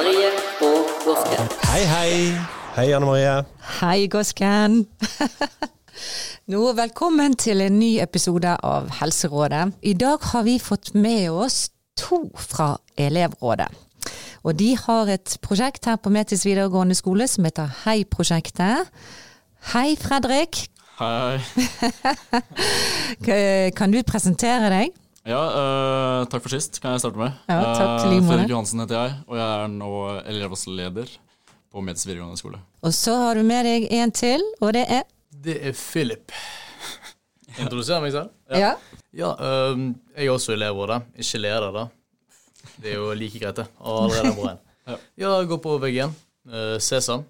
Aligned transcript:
Marie 0.00 0.28
og 0.64 0.84
Goske. 1.04 1.42
Hei, 1.68 1.80
hei. 1.84 2.12
Hei, 2.72 2.92
Anne 2.96 3.04
Marie. 3.04 3.32
Hei, 3.80 4.06
Gosken. 4.08 4.86
Nå, 6.52 6.60
velkommen 6.78 7.34
til 7.36 7.60
en 7.60 7.76
ny 7.76 7.90
episode 8.00 8.54
av 8.64 8.88
Helserådet. 8.96 9.74
I 9.84 9.92
dag 10.00 10.24
har 10.30 10.46
vi 10.46 10.54
fått 10.56 10.94
med 10.96 11.26
oss 11.28 11.68
to 12.00 12.22
fra 12.32 12.70
elevrådet. 12.96 13.68
Og 14.40 14.56
de 14.56 14.70
har 14.86 15.12
et 15.12 15.36
prosjekt 15.44 15.84
her 15.90 16.00
på 16.00 16.14
Metis 16.16 16.46
videregående 16.48 16.96
skole 16.96 17.28
som 17.28 17.44
heter 17.44 17.68
Hei-prosjektet. 17.82 18.88
Hei, 19.74 19.98
Fredrik. 20.00 20.62
Hei. 20.96 21.44
Kan 23.82 23.92
du 23.92 24.00
presentere 24.08 24.72
deg? 24.78 24.96
Ja, 25.30 25.40
uh, 25.54 26.24
takk 26.26 26.42
for 26.42 26.50
sist, 26.50 26.80
kan 26.82 26.96
jeg 26.96 27.04
starte 27.04 27.20
med. 27.20 27.34
Ja, 27.46 27.60
takk 27.78 27.90
til 28.00 28.08
Eh, 28.08 28.14
like 28.16 28.22
måte. 28.24 28.30
Fredrik 28.32 28.50
Johansen 28.50 28.80
heter 28.82 28.96
jeg, 28.98 29.12
og 29.28 29.36
jeg 29.38 29.46
er 29.46 29.68
nå 29.70 29.90
elevrådsleder 30.32 31.12
på 31.70 31.82
Metis 31.86 32.06
videregående 32.08 32.40
skole. 32.40 32.58
Og 32.82 32.94
så 32.96 33.14
har 33.20 33.38
du 33.38 33.44
med 33.46 33.68
deg 33.68 33.86
en 33.94 34.10
til, 34.10 34.42
og 34.60 34.72
det 34.74 34.86
er 34.90 35.04
Det 35.30 35.54
er 35.68 35.72
Philip. 35.78 36.32
Introduserer 37.62 38.02
meg 38.02 38.12
selv? 38.16 38.32
Ja. 38.50 38.74
Ja, 39.14 39.30
Um, 39.38 39.94
jeg 40.16 40.26
er 40.26 40.30
også 40.34 40.52
elevrådet. 40.54 41.00
Ikke 41.18 41.38
leder, 41.38 41.70
da. 41.74 41.86
Det 42.82 42.92
er 42.92 42.98
jo 42.98 43.14
like 43.14 43.38
greit, 43.38 43.56
det. 43.56 43.66
Allerede 43.80 44.34
bra. 44.34 44.52
én. 44.90 44.98
Ja, 45.16 45.32
jeg 45.38 45.48
går 45.48 45.62
på 45.62 45.78
VG1, 45.82 46.12
uh, 46.50 46.76
Sesam, 46.82 47.24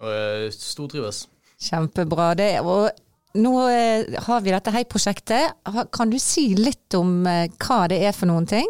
og 0.00 0.08
jeg 0.12 0.52
stortrives. 0.56 1.26
Kjempebra. 1.62 2.32
Det, 2.34 2.50
og 2.60 2.90
nå 3.38 3.52
eh, 3.70 4.18
har 4.26 4.42
vi 4.44 4.52
dette 4.52 4.72
Hei-prosjektet. 4.74 5.56
Kan 5.94 6.12
du 6.12 6.18
si 6.20 6.52
litt 6.58 6.94
om 6.98 7.22
eh, 7.28 7.48
hva 7.62 7.86
det 7.90 8.02
er 8.04 8.16
for 8.16 8.30
noen 8.30 8.48
ting? 8.48 8.68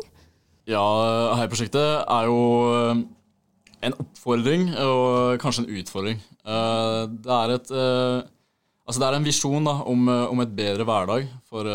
Ja, 0.70 0.82
Hei-prosjektet 1.40 2.04
er 2.06 2.28
jo 2.30 2.42
eh, 2.76 3.02
en 3.88 3.96
oppfordring 3.98 4.68
og 4.84 5.40
kanskje 5.42 5.64
en 5.64 5.80
utfordring. 5.80 6.22
Det 6.42 7.34
er 7.38 7.56
et 7.56 7.72
Altså 8.82 8.98
det 8.98 9.06
er 9.06 9.14
en 9.14 9.26
visjon 9.26 9.66
da, 9.66 9.76
om, 9.86 10.08
om 10.10 10.40
et 10.42 10.54
bedre 10.58 10.84
hverdag 10.86 11.28
for 11.46 11.66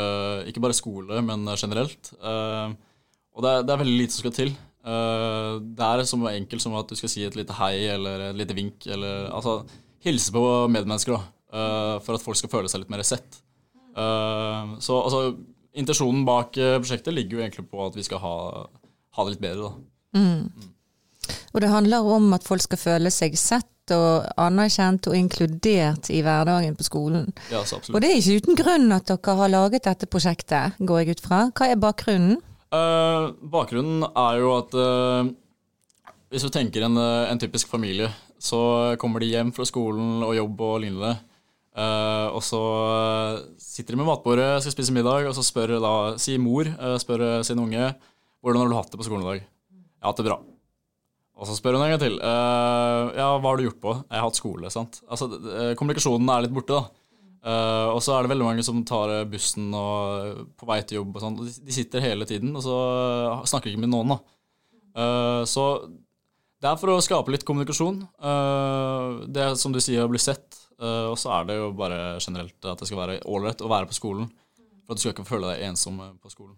ikke 0.48 0.60
bare 0.64 0.76
skole, 0.76 1.22
men 1.24 1.48
generelt. 1.56 2.12
Og 2.20 3.44
det 3.44 3.52
er, 3.52 3.64
det 3.64 3.74
er 3.74 3.80
veldig 3.80 3.96
lite 3.96 4.16
som 4.16 4.26
skal 4.26 4.36
til. 4.36 4.52
Det 4.84 5.88
er 5.88 6.04
så 6.08 6.20
enkelt 6.34 6.64
som 6.64 6.76
at 6.80 6.92
du 6.92 7.00
skal 7.00 7.12
si 7.12 7.24
et 7.24 7.36
lite 7.40 7.56
hei 7.60 7.88
eller 7.94 8.26
et 8.30 8.40
lite 8.44 8.56
vink. 8.60 8.88
Eller, 8.92 9.32
altså 9.32 9.62
hilse 10.04 10.36
på 10.36 10.44
medmennesker 10.72 11.16
da, 11.16 11.22
eh, 11.54 11.98
for 12.04 12.18
at 12.18 12.24
folk 12.24 12.40
skal 12.40 12.52
føle 12.52 12.72
seg 12.72 12.84
litt 12.84 12.94
mer 12.94 13.04
sett. 13.08 13.42
Uh, 13.98 14.78
Så 14.84 14.98
altså, 15.02 15.22
intensjonen 15.78 16.26
bak 16.26 16.58
eh, 16.58 16.78
prosjektet 16.78 17.16
ligger 17.16 17.38
jo 17.38 17.46
egentlig 17.46 17.68
på 17.72 17.86
at 17.86 17.96
vi 17.98 18.06
skal 18.06 18.22
ha, 18.22 18.36
ha 19.18 19.26
det 19.26 19.36
litt 19.36 19.46
bedre. 19.46 19.72
da. 19.72 20.28
Og 21.54 21.62
det 21.64 21.72
handler 21.72 22.06
om 22.06 22.30
at 22.38 22.46
folk 22.46 22.62
skal 22.62 22.80
føle 22.80 23.12
seg 23.14 23.38
sett 23.40 23.94
og 23.96 24.28
anerkjent 24.42 25.08
og 25.08 25.16
inkludert 25.16 26.10
i 26.12 26.20
hverdagen 26.22 26.76
på 26.76 26.86
skolen. 26.86 27.30
Ja, 27.52 27.64
så 27.66 27.80
Og 27.94 28.02
det 28.04 28.12
er 28.12 28.20
ikke 28.20 28.42
uten 28.44 28.60
grunn 28.60 28.92
at 28.92 29.08
dere 29.08 29.36
har 29.40 29.52
laget 29.52 29.88
dette 29.88 30.10
prosjektet, 30.12 30.78
går 30.80 31.02
jeg 31.02 31.18
ut 31.18 31.24
fra. 31.24 31.40
Hva 31.56 31.70
er 31.72 31.80
bakgrunnen? 31.80 32.42
Uh, 32.68 33.32
bakgrunnen 33.48 34.04
er 34.12 34.42
jo 34.42 34.52
at 34.58 34.76
hvis 36.28 36.44
du 36.44 36.52
tenker 36.52 36.84
en, 36.84 37.00
en 37.00 37.40
typisk 37.40 37.72
familie, 37.72 38.10
så 38.40 38.96
kommer 39.00 39.24
de 39.24 39.32
hjem 39.32 39.54
fra 39.56 39.66
skolen 39.66 40.22
og 40.26 40.36
jobb 40.36 40.62
og 40.68 40.82
lignende. 40.84 41.16
Eh, 41.78 42.28
og 42.34 42.42
så 42.42 42.60
eh, 42.90 43.40
sitter 43.62 43.94
de 43.94 44.02
med 44.02 44.10
matbordet, 44.10 44.50
skal 44.64 44.74
spise 44.74 44.94
middag, 44.96 45.28
og 45.30 45.36
så 45.38 45.46
spør 45.46 45.76
da, 45.84 45.94
sier 46.22 46.42
mor 46.42 46.66
uh, 46.66 46.96
spør 46.98 47.44
sin 47.46 47.62
unge 47.62 47.92
hvordan 48.42 48.64
har 48.64 48.72
du 48.72 48.78
hatt 48.78 48.94
det 48.94 48.98
på 48.98 49.06
skolen 49.06 49.26
i 49.26 49.30
dag. 49.30 49.44
Jeg 49.44 50.06
har 50.06 50.14
hatt 50.14 50.22
det 50.22 50.26
bra. 50.30 50.38
Og 51.38 51.46
så 51.46 51.58
spør 51.58 51.78
hun 51.78 51.86
en 51.86 51.92
gang 51.94 52.02
til. 52.02 52.16
Uh, 52.18 53.14
ja, 53.14 53.28
hva 53.38 53.52
har 53.52 53.60
du 53.60 53.68
gjort 53.68 53.82
på? 53.84 53.94
Jeg 54.00 54.18
har 54.18 54.26
hatt 54.26 54.40
skole, 54.40 54.72
sant. 54.74 55.02
Altså, 55.06 55.28
kommunikasjonen 55.78 56.32
er 56.34 56.46
litt 56.48 56.56
borte, 56.56 56.80
da. 56.80 57.04
Og 57.94 58.02
så 58.04 58.12
er 58.12 58.26
det 58.26 58.32
veldig 58.34 58.44
mange 58.44 58.64
som 58.66 58.82
tar 58.84 59.12
bussen 59.30 59.70
og 59.78 60.40
på 60.60 60.68
vei 60.68 60.82
til 60.84 60.98
jobb 60.98 61.14
og 61.16 61.24
sånn. 61.24 61.38
De, 61.46 61.72
sitter 61.72 62.04
hele 62.04 62.26
tiden, 62.28 62.50
og 62.58 62.66
så 62.66 62.78
snakker 63.48 63.72
ikke 63.72 63.84
med 63.86 63.94
noen, 63.94 64.16
da. 64.16 65.46
Så 65.48 65.64
det 65.86 66.68
er 66.68 66.82
for 66.82 66.92
å 66.92 67.04
skape 67.06 67.32
litt 67.32 67.46
kommunikasjon. 67.48 68.02
Det 69.32 69.48
som 69.62 69.76
du 69.76 69.80
sier, 69.80 70.04
å 70.04 70.12
bli 70.12 70.20
sett. 70.20 70.67
Eh, 70.82 71.06
og 71.12 71.18
så 71.20 71.34
er 71.40 71.48
det 71.50 71.58
jo 71.58 71.72
bare 71.78 72.18
generelt 72.22 72.58
at 72.66 72.82
det 72.82 72.90
skal 72.90 73.02
være 73.02 73.22
ålreit 73.26 73.64
å 73.64 73.72
være 73.72 73.90
på 73.90 73.98
skolen. 73.98 74.30
For 74.86 74.94
at 74.94 75.00
du 75.00 75.04
skal 75.04 75.16
ikke 75.16 75.28
føle 75.28 75.52
deg 75.52 75.66
ensom 75.68 76.00
eh, 76.04 76.14
på 76.22 76.32
skolen. 76.32 76.56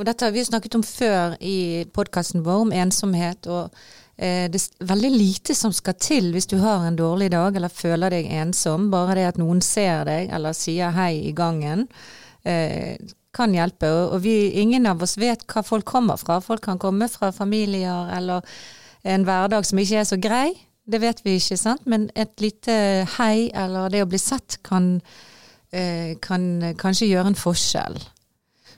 Og 0.00 0.06
dette 0.08 0.24
har 0.24 0.32
vi 0.32 0.44
snakket 0.44 0.78
om 0.78 0.84
før 0.86 1.34
i 1.44 1.84
podkasten 1.92 2.44
vår, 2.46 2.64
om 2.64 2.72
ensomhet. 2.72 3.46
Og 3.46 3.68
eh, 4.16 4.48
det 4.50 4.60
er 4.60 4.88
veldig 4.88 5.10
lite 5.12 5.56
som 5.56 5.74
skal 5.76 5.98
til 6.00 6.30
hvis 6.32 6.48
du 6.48 6.56
har 6.62 6.86
en 6.86 6.96
dårlig 6.96 7.28
dag 7.34 7.56
eller 7.56 7.72
føler 7.72 8.16
deg 8.16 8.30
ensom. 8.40 8.88
Bare 8.92 9.18
det 9.18 9.28
at 9.34 9.40
noen 9.40 9.60
ser 9.64 10.06
deg 10.08 10.32
eller 10.32 10.56
sier 10.56 10.94
hei 10.96 11.12
i 11.28 11.34
gangen, 11.36 11.86
eh, 12.48 12.96
kan 13.36 13.52
hjelpe. 13.54 13.88
Og 14.08 14.22
vi, 14.24 14.36
ingen 14.60 14.88
av 14.88 15.04
oss 15.04 15.18
vet 15.20 15.44
hva 15.52 15.64
folk 15.64 15.86
kommer 15.88 16.20
fra. 16.20 16.40
Folk 16.40 16.64
kan 16.64 16.80
komme 16.80 17.08
fra 17.12 17.30
familier 17.32 18.08
eller 18.16 18.48
en 19.04 19.24
hverdag 19.28 19.66
som 19.68 19.80
ikke 19.82 20.00
er 20.00 20.08
så 20.08 20.16
grei. 20.20 20.48
Det 20.84 20.98
vet 20.98 21.20
vi 21.24 21.36
ikke, 21.38 21.58
sant. 21.60 21.84
Men 21.86 22.08
et 22.18 22.32
lite 22.42 22.74
hei 23.18 23.50
eller 23.54 23.92
det 23.92 24.02
å 24.02 24.08
bli 24.10 24.18
sett 24.18 24.58
kan, 24.66 24.96
eh, 25.70 26.18
kan 26.20 26.74
kanskje 26.78 27.10
gjøre 27.10 27.32
en 27.32 27.38
forskjell. 27.38 28.00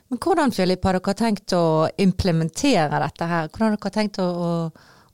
Men 0.09 0.19
hvordan 0.21 0.53
Philip, 0.53 0.83
har 0.85 0.99
dere 0.99 1.15
tenkt 1.17 1.53
å 1.57 1.89
implementere 1.97 2.99
dette 3.01 3.25
her? 3.25 3.49
Hvordan 3.49 3.73
har 3.73 3.79
dere 3.79 3.95
tenkt 3.95 4.19
å, 4.21 4.27
å, 4.29 4.51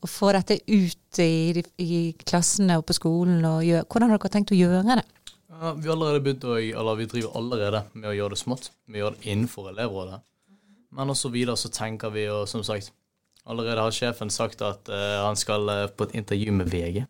å 0.03 0.09
få 0.09 0.33
dette 0.35 0.59
ut 0.67 1.19
i, 1.23 1.63
i 1.79 2.01
klassene 2.27 2.77
og 2.77 2.85
på 2.89 2.97
skolen? 2.99 3.39
Og 3.47 3.63
gjør, 3.63 3.87
hvordan 3.87 4.11
har 4.11 4.19
dere 4.19 4.33
tenkt 4.35 4.51
å 4.51 4.59
gjøre 4.59 4.83
det? 4.99 5.05
Ja, 5.51 5.71
vi, 5.77 5.87
å, 5.87 5.95
eller 5.95 6.99
vi 6.99 7.07
driver 7.07 7.37
allerede 7.39 7.85
med 7.93 8.09
å 8.11 8.17
gjøre 8.17 8.35
det 8.35 8.41
smått. 8.43 8.71
Vi 8.91 8.99
gjør 8.99 9.15
det 9.15 9.31
innenfor 9.31 9.71
elevrådet. 9.71 10.19
Men 10.91 11.13
også 11.13 11.31
videre 11.31 11.55
så 11.55 11.71
tenker 11.71 12.11
vi, 12.11 12.25
og 12.27 12.49
som 12.51 12.63
sagt, 12.67 12.91
allerede 13.49 13.85
har 13.85 13.95
sjefen 13.95 14.29
sagt 14.33 14.61
at 14.65 14.89
uh, 14.91 15.25
han 15.25 15.39
skal 15.39 15.69
eh, 15.69 15.87
på 15.89 16.07
et 16.07 16.15
intervju 16.21 16.53
med 16.53 16.69
VG. 16.71 17.03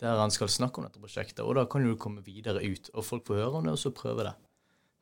Der 0.00 0.16
han 0.16 0.32
skal 0.32 0.48
snakke 0.48 0.80
om 0.80 0.86
dette 0.86 1.00
prosjektet, 1.00 1.42
og 1.44 1.58
da 1.58 1.66
kan 1.68 1.84
du 1.84 1.92
komme 2.00 2.22
videre 2.24 2.62
ut, 2.64 2.88
og 2.94 3.04
folk 3.04 3.26
får 3.28 3.42
høre 3.42 3.58
om 3.58 3.66
det, 3.66 3.74
og 3.76 3.82
så 3.82 3.92
prøve 3.92 4.24
det. 4.24 4.32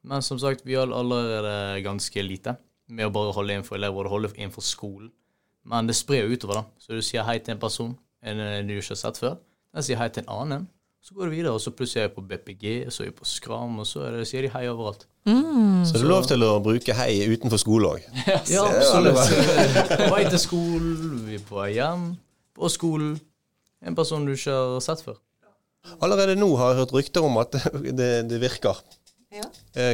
Men 0.02 0.22
som 0.26 0.40
sagt, 0.42 0.64
vi 0.66 0.74
har 0.74 0.90
allerede 0.90 1.82
ganske 1.84 2.22
lite 2.22 2.56
med 2.90 3.06
å 3.06 3.12
bare 3.14 3.34
holde 3.36 3.54
innenfor 3.54 3.78
elevrådet, 3.78 4.10
holde 4.10 4.30
innenfor 4.34 4.66
skolen. 4.66 5.12
Men 5.68 5.86
det 5.86 5.94
sprer 5.94 6.24
jo 6.24 6.34
utover, 6.34 6.62
da. 6.62 6.64
Så 6.82 6.98
du 6.98 7.04
sier 7.04 7.26
hei 7.28 7.38
til 7.38 7.54
en 7.54 7.62
person 7.62 7.94
en 8.26 8.40
eh, 8.42 8.64
du 8.66 8.74
ikke 8.74 8.94
har 8.96 9.02
sett 9.02 9.20
før. 9.20 9.38
Den 9.74 9.86
sier 9.86 10.00
hei 10.00 10.08
til 10.10 10.24
en 10.24 10.32
annen. 10.34 10.66
Så 11.04 11.14
går 11.16 11.28
det 11.30 11.36
videre, 11.38 11.52
og 11.56 11.60
så 11.62 11.70
plutselig 11.72 12.02
er 12.02 12.08
jeg 12.08 12.14
på 12.16 12.22
BPG, 12.28 12.64
så 12.92 13.02
er 13.04 13.06
jeg 13.08 13.14
på 13.16 13.24
Skram, 13.28 13.78
og 13.80 13.86
så 13.88 14.02
er 14.08 14.16
det, 14.18 14.26
sier 14.28 14.44
de 14.44 14.50
hei 14.52 14.64
overalt. 14.68 15.06
Så 15.28 15.94
det 15.94 16.02
er 16.02 16.08
lov 16.10 16.26
til 16.28 16.42
å 16.44 16.50
bruke 16.64 16.94
hei 16.96 17.12
utenfor 17.30 17.60
skole 17.62 17.92
òg. 17.94 18.04
Ja, 18.52 18.64
absolutt. 18.66 19.32
På 19.94 20.08
vei 20.14 20.24
til 20.28 20.40
skolen, 20.42 21.22
vi 21.28 21.38
er 21.38 21.44
på 21.48 21.60
vei 21.60 21.70
hjem, 21.78 22.10
på 22.58 22.70
skolen. 22.72 23.14
En 23.86 23.96
person 23.96 24.24
du 24.26 24.34
ikke 24.34 24.52
har 24.56 24.82
sett 24.84 25.04
før. 25.06 25.16
Allerede 26.04 26.34
nå 26.36 26.48
har 26.58 26.72
jeg 26.74 26.80
hørt 26.82 26.94
rykter 26.98 27.24
om 27.28 27.38
at 27.40 27.54
det, 28.00 28.10
det 28.28 28.40
virker. 28.42 28.80
Ja. 29.32 29.44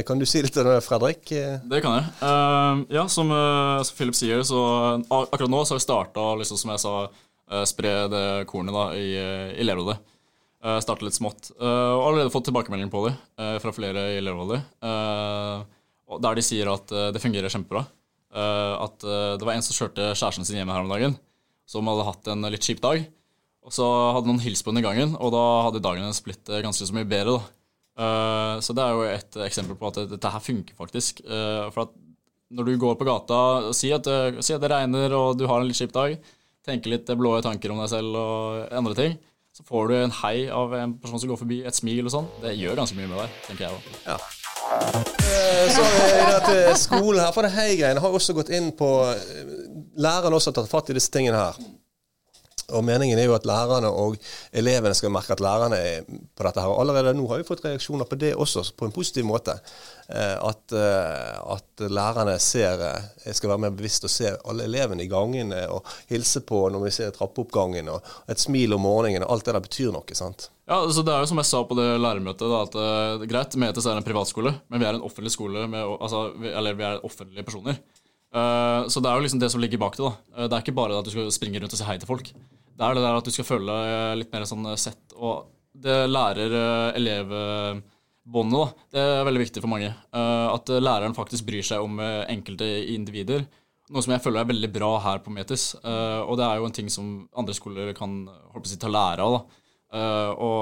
Kan 0.07 0.19
du 0.19 0.25
si 0.27 0.41
litt 0.41 0.55
om 0.57 0.67
det, 0.71 0.79
Fredrik? 0.83 1.29
Eh, 1.35 1.59
Det 1.69 1.81
kan 1.83 1.97
jeg. 1.99 2.09
Uh, 2.23 2.81
ja, 2.95 3.03
som, 3.11 3.29
uh, 3.31 3.83
som 3.85 3.95
Philip 3.99 4.15
sier, 4.17 4.41
så 4.47 4.59
ak 5.03 5.29
akkurat 5.35 5.51
nå 5.51 5.61
så 5.67 5.75
har 5.75 5.79
vi 5.81 5.85
starta, 5.85 6.27
liksom, 6.39 6.59
som 6.59 6.71
jeg 6.73 6.83
sa, 6.83 6.93
uh, 7.51 7.63
spre 7.67 7.93
det 8.11 8.25
kornet 8.49 8.75
da, 8.75 8.85
i, 8.95 9.09
uh, 9.19 9.49
i 9.53 9.59
elevrådet. 9.63 9.99
Uh, 10.65 10.79
Starte 10.81 11.05
litt 11.05 11.17
smått. 11.17 11.51
Uh, 11.61 11.93
og 11.93 12.03
allerede 12.09 12.33
fått 12.33 12.49
tilbakemelding 12.49 12.89
på 12.89 13.05
det 13.05 13.13
uh, 13.37 13.57
fra 13.61 13.73
flere 13.75 14.09
i 14.15 14.19
elevrådet. 14.19 14.63
Uh, 14.81 15.61
der 16.21 16.37
de 16.37 16.43
sier 16.45 16.69
at 16.69 16.91
eh, 16.93 17.11
det 17.13 17.21
fungerer 17.23 17.51
kjempebra. 17.51 17.85
Eh, 18.35 18.73
at 18.85 19.05
eh, 19.05 19.33
det 19.39 19.47
var 19.47 19.55
en 19.55 19.65
som 19.65 19.77
kjørte 19.77 20.13
kjæresten 20.13 20.47
sin 20.47 20.59
hjem 20.59 20.71
her 20.73 20.85
om 20.85 20.91
dagen, 20.91 21.17
som 21.69 21.87
hadde 21.89 22.07
hatt 22.07 22.31
en 22.31 22.49
litt 22.53 22.65
kjip 22.65 22.81
dag. 22.83 23.05
Og 23.65 23.73
så 23.73 23.85
hadde 24.13 24.29
noen 24.29 24.43
hilst 24.43 24.65
på 24.65 24.69
henne 24.69 24.83
i 24.83 24.85
gangen, 24.85 25.15
og 25.17 25.33
da 25.33 25.43
hadde 25.65 25.81
dagen 25.83 26.05
hennes 26.05 26.21
blitt 26.25 26.49
eh, 26.51 26.61
ganske 26.65 26.85
så 26.85 26.95
mye 26.95 27.09
bedre. 27.09 27.39
Eh, 27.97 28.55
så 28.61 28.75
det 28.77 28.85
er 28.85 28.93
jo 28.93 29.05
et 29.09 29.39
eksempel 29.47 29.79
på 29.79 29.89
at 29.89 30.03
dette 30.13 30.33
her 30.35 30.43
funker 30.43 30.77
faktisk. 30.77 31.23
Eh, 31.25 31.65
for 31.73 31.87
at 31.87 31.95
når 32.55 32.67
du 32.69 32.75
går 32.79 32.99
på 32.99 33.07
gata 33.07 33.37
og 33.71 33.75
sier 33.75 33.97
at, 33.97 34.07
si 34.45 34.53
at 34.53 34.61
det 34.61 34.69
regner 34.69 35.13
og 35.17 35.39
du 35.39 35.47
har 35.49 35.57
en 35.57 35.65
litt 35.65 35.79
kjip 35.79 35.95
dag, 35.95 36.13
tenker 36.65 36.93
litt 36.93 37.09
blå 37.17 37.33
tanker 37.45 37.73
om 37.73 37.81
deg 37.81 37.89
selv 37.89 38.17
og 38.19 38.75
andre 38.77 38.93
ting, 38.97 39.15
så 39.55 39.63
får 39.63 39.87
du 39.87 39.93
en 40.01 40.11
hei 40.19 40.49
av 40.51 40.73
en 40.75 40.97
person 40.99 41.19
som 41.21 41.29
går 41.31 41.37
forbi, 41.39 41.61
et 41.63 41.77
smil 41.77 42.03
og 42.09 42.11
sånn. 42.11 42.25
Det 42.43 42.51
gjør 42.59 42.75
ganske 42.81 42.97
mye 42.97 43.07
med 43.07 43.21
deg, 43.21 43.37
tenker 43.47 43.69
jeg 43.69 43.77
òg. 43.77 43.85
Eh, 44.11 45.67
Så 45.71 45.85
til 46.49 46.75
skolen 46.81 47.21
her, 47.23 47.31
for 47.31 47.45
det 47.45 47.53
hei-greiene 47.55 48.01
har 48.03 48.17
også 48.17 48.35
gått 48.35 48.51
inn 48.55 48.71
på 48.75 48.89
eh, 49.13 49.53
Læreren 49.95 50.35
også 50.35 50.51
har 50.51 50.57
tatt 50.59 50.71
fatt 50.71 50.89
i 50.91 50.95
disse 50.97 51.11
tingene 51.13 51.39
her. 51.39 51.55
Og 52.73 52.81
Meningen 52.85 53.19
er 53.19 53.27
jo 53.27 53.35
at 53.35 53.45
lærerne 53.45 53.89
og 53.93 54.15
elevene 54.55 54.95
skal 54.97 55.11
merke 55.13 55.35
at 55.35 55.41
lærerne 55.43 55.77
er 55.77 56.05
på 56.07 56.45
dette. 56.47 56.61
her. 56.61 56.71
Og 56.71 56.79
Allerede 56.81 57.13
nå 57.13 57.27
har 57.29 57.37
vi 57.37 57.45
fått 57.47 57.61
reaksjoner 57.65 58.07
på 58.09 58.17
det 58.17 58.33
også, 58.33 58.63
på 58.77 58.87
en 58.87 58.95
positiv 58.95 59.27
måte. 59.27 59.53
Eh, 60.09 60.37
at, 60.49 60.73
eh, 60.73 61.53
at 61.55 61.85
lærerne 61.91 62.39
ser, 62.41 62.81
eh, 62.81 63.33
skal 63.33 63.51
være 63.53 63.63
mer 63.67 63.75
bevisst 63.75 64.07
og 64.07 64.13
se 64.13 64.33
alle 64.49 64.65
elevene 64.65 65.05
i 65.05 65.11
gangene 65.11 65.67
og 65.69 65.85
hilse 66.09 66.41
på 66.41 66.63
når 66.73 66.87
vi 66.87 66.93
ser 66.97 67.13
trappeoppgangen. 67.13 67.89
og 67.89 68.01
Et 68.27 68.39
smil 68.39 68.73
om 68.73 68.81
morgenen. 68.81 69.23
og 69.23 69.33
Alt 69.33 69.45
det 69.45 69.53
der 69.53 69.61
betyr 69.67 69.91
noe. 69.93 70.15
sant? 70.15 70.49
Ja, 70.67 70.81
så 70.89 71.03
Det 71.05 71.13
er 71.13 71.19
jo 71.19 71.27
som 71.27 71.37
jeg 71.37 71.45
sa 71.45 71.63
på 71.63 71.75
det 71.75 72.01
lærermøtet, 72.01 72.49
da, 72.49 72.61
at 72.63 72.75
er 73.21 73.27
greit, 73.27 73.55
Metes 73.55 73.85
er 73.85 73.97
en 73.97 74.03
privatskole, 74.03 74.61
men 74.69 74.79
vi 74.79 74.85
er 74.85 74.95
en 74.95 75.01
offentlig 75.01 75.31
skole, 75.31 75.67
med, 75.67 75.85
altså, 76.01 76.33
eller 76.41 76.73
vi 76.73 76.83
er 76.83 77.05
offentlige 77.05 77.45
personer. 77.45 77.77
Uh, 78.35 78.83
så 78.91 78.99
det 78.99 79.07
er 79.07 79.15
jo 79.15 79.23
liksom 79.23 79.39
det 79.39 79.47
som 79.53 79.61
ligger 79.63 79.79
bak 79.79 79.95
det. 79.95 80.03
da. 80.03 80.11
Uh, 80.35 80.47
det 80.49 80.55
er 80.57 80.61
ikke 80.65 80.75
bare 80.75 80.97
at 80.99 81.07
du 81.07 81.11
skal 81.13 81.31
springe 81.33 81.59
rundt 81.61 81.75
og 81.75 81.79
si 81.79 81.87
hei 81.87 81.97
til 82.01 82.09
folk. 82.09 82.27
Det 82.75 82.83
er 82.83 82.91
det 82.97 83.03
der 83.05 83.19
at 83.19 83.27
du 83.27 83.31
skal 83.31 83.47
føle 83.47 83.73
litt 84.19 84.33
mer 84.33 84.43
sånn 84.49 84.65
sett. 84.79 85.03
Og 85.15 85.35
det 85.85 85.97
lærer-elev-båndet, 86.11 88.59
da. 88.59 88.65
Det 88.91 89.01
er 89.03 89.27
veldig 89.27 89.43
viktig 89.45 89.61
for 89.63 89.71
mange. 89.71 89.91
At 90.11 90.65
læreren 90.67 91.15
faktisk 91.15 91.47
bryr 91.47 91.63
seg 91.63 91.79
om 91.83 91.99
enkelte 92.03 92.67
individer. 92.91 93.47
Noe 93.95 94.03
som 94.03 94.11
jeg 94.11 94.23
føler 94.25 94.43
er 94.43 94.51
veldig 94.51 94.71
bra 94.75 94.91
her 95.05 95.19
på 95.23 95.31
Metis. 95.31 95.63
og 95.79 96.35
det 96.35 96.45
er 96.47 96.55
jo 96.59 96.67
en 96.67 96.75
ting 96.75 96.91
som 96.91 97.31
andre 97.31 97.55
skoler 97.55 97.95
kan 97.95 98.27
holdt 98.27 98.65
på 98.65 98.67
å 98.67 98.71
si, 98.73 98.81
ta 98.81 98.91
lære 98.91 99.23
av. 99.23 99.31
da. 99.37 99.41
og 100.35 100.59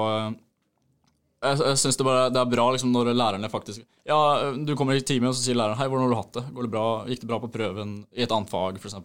jeg, 1.44 1.60
jeg 1.60 1.80
syns 1.82 1.98
det, 2.00 2.06
det, 2.06 2.40
er 2.40 2.50
bra 2.50 2.64
liksom, 2.74 2.92
når 2.94 3.12
lærerne 3.14 3.50
faktisk 3.52 3.84
Ja, 4.08 4.18
du 4.56 4.74
kommer 4.78 4.96
i 4.96 5.04
timen, 5.04 5.30
og 5.30 5.36
så 5.36 5.44
sier 5.44 5.58
læreren 5.58 5.78
'Hei, 5.78 5.88
hvordan 5.90 6.06
har 6.06 6.14
du 6.14 6.20
hatt 6.20 6.38
det? 6.38 6.44
Går 6.56 6.66
det 6.66 6.72
bra? 6.72 6.86
Gikk 7.10 7.22
det 7.22 7.30
bra 7.30 7.40
på 7.42 7.52
prøven 7.52 7.94
i 8.12 8.24
et 8.24 8.34
annet 8.34 8.50
fag?' 8.50 8.80
f.eks. 8.80 8.96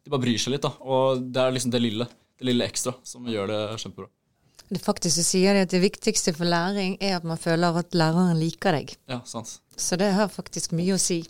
De 0.00 0.12
bare 0.12 0.22
bryr 0.22 0.40
seg 0.40 0.54
litt, 0.54 0.64
da. 0.64 0.72
Og 0.80 1.20
det 1.20 1.42
er 1.42 1.52
liksom 1.54 1.74
det 1.74 1.82
lille, 1.82 2.06
det 2.40 2.48
lille 2.48 2.66
ekstra 2.66 2.94
som 3.04 3.28
gjør 3.28 3.52
det 3.52 3.60
kjempebra. 3.82 4.08
Det 4.70 4.78
faktisk 4.78 5.18
sier 5.26 5.56
de 5.56 5.64
at 5.66 5.72
det 5.72 5.82
viktigste 5.82 6.32
for 6.36 6.46
læring 6.46 6.94
er 7.02 7.16
at 7.18 7.26
man 7.26 7.40
føler 7.40 7.80
at 7.80 7.96
læreren 7.96 8.38
liker 8.38 8.76
deg. 8.78 8.94
Ja, 9.10 9.18
sant. 9.26 9.58
Så 9.74 9.98
det 9.98 10.12
har 10.14 10.30
faktisk 10.30 10.72
mye 10.78 10.94
å 10.94 11.00
si. 11.00 11.24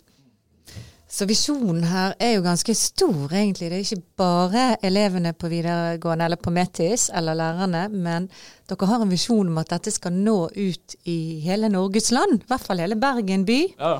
Så 1.11 1.25
visjonen 1.27 1.83
her 1.91 2.13
er 2.23 2.37
jo 2.37 2.43
ganske 2.45 2.71
stor, 2.77 3.33
egentlig. 3.35 3.67
Det 3.67 3.77
er 3.77 3.83
ikke 3.83 4.13
bare 4.21 4.63
elevene 4.87 5.33
på 5.35 5.49
videregående 5.51 6.29
eller 6.29 6.39
på 6.39 6.53
Metis 6.55 7.09
eller 7.11 7.35
lærerne, 7.35 7.81
men 7.91 8.29
dere 8.71 8.87
har 8.87 9.03
en 9.03 9.11
visjon 9.11 9.51
om 9.51 9.59
at 9.59 9.73
dette 9.73 9.91
skal 9.91 10.15
nå 10.15 10.37
ut 10.55 10.95
i 11.11 11.41
hele 11.43 11.67
Norges 11.73 12.13
land. 12.15 12.39
I 12.39 12.47
hvert 12.53 12.63
fall 12.63 12.79
hele 12.79 12.95
Bergen 12.95 13.43
by. 13.49 13.59
Ja. 13.75 13.97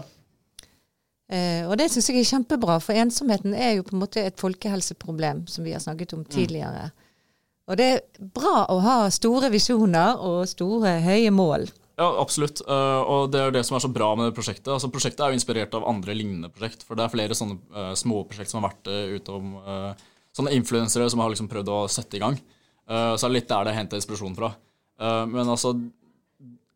Eh, 1.31 1.67
og 1.67 1.75
det 1.79 1.89
syns 1.91 2.07
jeg 2.13 2.23
er 2.23 2.31
kjempebra, 2.31 2.79
for 2.79 2.95
ensomheten 2.95 3.59
er 3.59 3.75
jo 3.75 3.85
på 3.87 3.97
en 3.97 4.05
måte 4.05 4.23
et 4.23 4.39
folkehelseproblem, 4.39 5.45
som 5.51 5.67
vi 5.67 5.75
har 5.75 5.83
snakket 5.83 6.15
om 6.15 6.23
mm. 6.23 6.31
tidligere. 6.31 6.89
Mm. 6.95 6.97
Og 7.71 7.79
det 7.79 7.89
er 7.91 8.31
bra 8.39 8.65
å 8.71 8.79
ha 8.83 8.97
store 9.11 9.51
visjoner 9.51 10.23
og 10.27 10.47
store, 10.47 10.97
høye 11.03 11.31
mål. 11.35 11.67
Ja, 12.01 12.07
absolutt. 12.17 12.63
Uh, 12.65 13.01
og 13.05 13.31
det 13.33 13.41
er 13.41 13.53
det 13.53 13.61
som 13.67 13.77
er 13.77 13.83
så 13.83 13.91
bra 13.93 14.09
med 14.17 14.33
prosjektet. 14.33 14.71
Altså, 14.73 14.89
prosjektet 14.93 15.21
er 15.21 15.33
jo 15.33 15.37
inspirert 15.37 15.75
av 15.77 15.85
andre 15.89 16.15
lignende 16.17 16.49
prosjekt. 16.53 16.85
For 16.87 16.97
det 16.97 17.05
er 17.05 17.13
flere 17.13 17.37
sånne 17.37 17.59
uh, 17.75 17.91
småprosjekt 17.99 18.49
som 18.49 18.61
har 18.61 18.71
vært 18.71 18.89
uh, 18.89 19.17
utom 19.19 19.53
uh, 19.61 20.07
Sånne 20.31 20.53
influensere 20.55 21.09
som 21.11 21.19
har 21.19 21.27
liksom 21.27 21.49
prøvd 21.51 21.67
å 21.67 21.79
sette 21.91 22.15
i 22.15 22.21
gang. 22.21 22.37
så 22.87 23.25
er 23.25 23.25
det 23.25 23.35
litt 23.35 23.49
der 23.49 23.65
det 23.67 23.73
henter 23.75 23.99
inspirasjon 23.99 24.37
fra. 24.37 24.47
men 25.27 25.49
altså 25.51 25.73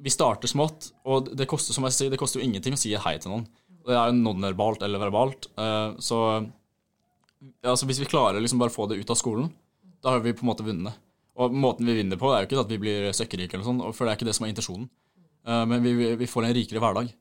Vi 0.03 0.11
starter 0.11 0.51
smått, 0.51 0.89
og 1.07 1.29
det 1.31 1.47
koster 1.47 1.71
som 1.71 1.87
jeg 1.87 1.95
sier, 1.95 2.09
det 2.11 2.19
koster 2.19 2.41
jo 2.41 2.49
ingenting 2.49 2.75
å 2.75 2.81
si 2.81 2.91
hei 2.99 3.13
til 3.15 3.31
noen. 3.31 3.45
Det 3.87 3.95
er 3.95 4.11
jo 4.11 4.17
non-verbalt 4.17 4.83
eller 4.83 4.99
verbalt. 5.05 5.47
så 6.03 6.19
altså, 7.63 7.87
hvis 7.87 8.03
vi 8.03 8.09
klarer 8.11 8.43
liksom 8.43 8.59
bare 8.59 8.75
å 8.75 8.75
få 8.75 8.89
det 8.91 8.99
ut 8.99 9.15
av 9.15 9.21
skolen, 9.23 9.47
da 10.03 10.17
har 10.17 10.27
vi 10.27 10.35
på 10.35 10.43
en 10.43 10.51
måte 10.51 10.67
vunnet. 10.67 10.99
Og 11.39 11.55
måten 11.55 11.87
vi 11.87 11.95
vinner 11.95 12.19
på, 12.19 12.33
er 12.33 12.43
jo 12.43 12.49
ikke 12.49 12.59
at 12.65 12.75
vi 12.75 12.81
blir 12.83 13.07
søkkrike, 13.15 13.55
eller 13.55 13.69
sånn, 13.71 13.83
for 13.95 14.03
det 14.03 14.17
er 14.17 14.19
ikke 14.19 14.27
det 14.33 14.35
som 14.35 14.49
er 14.49 14.51
intensjonen. 14.51 14.91
Eh, 15.47 15.65
men 15.65 15.83
vi, 15.83 16.15
vi, 16.15 16.27
får 16.27 16.45
en 16.45 16.53
rikere 16.53 16.81
hverdag. 16.83 17.11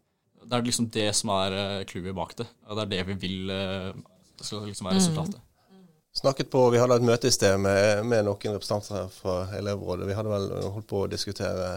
Det 0.45 0.57
er 0.57 0.67
liksom 0.67 0.91
det 0.93 1.09
som 1.17 1.33
er 1.37 1.57
eh, 1.57 1.81
clouet 1.89 2.17
bak 2.17 2.37
det. 2.39 2.47
Og 2.69 2.79
det 2.79 2.85
er 2.85 2.93
det 2.93 3.03
vi 3.13 3.19
vil 3.27 3.51
eh, 3.53 3.91
det 4.39 4.47
skal 4.47 4.65
liksom 4.69 4.89
være 4.89 5.01
resultatet. 5.01 5.41
Mm. 5.41 5.83
Snakket 6.15 6.51
på, 6.51 6.71
Vi 6.71 6.79
hadde 6.79 6.97
et 7.01 7.07
møte 7.07 7.31
i 7.31 7.35
sted 7.35 7.59
med, 7.59 8.05
med 8.07 8.25
noen 8.27 8.57
representanter 8.57 9.11
fra 9.15 9.37
elevrådet. 9.59 10.09
Vi 10.09 10.17
hadde 10.17 10.33
vel 10.33 10.49
holdt 10.77 10.89
på 10.91 11.05
å 11.05 11.11
diskutere 11.11 11.69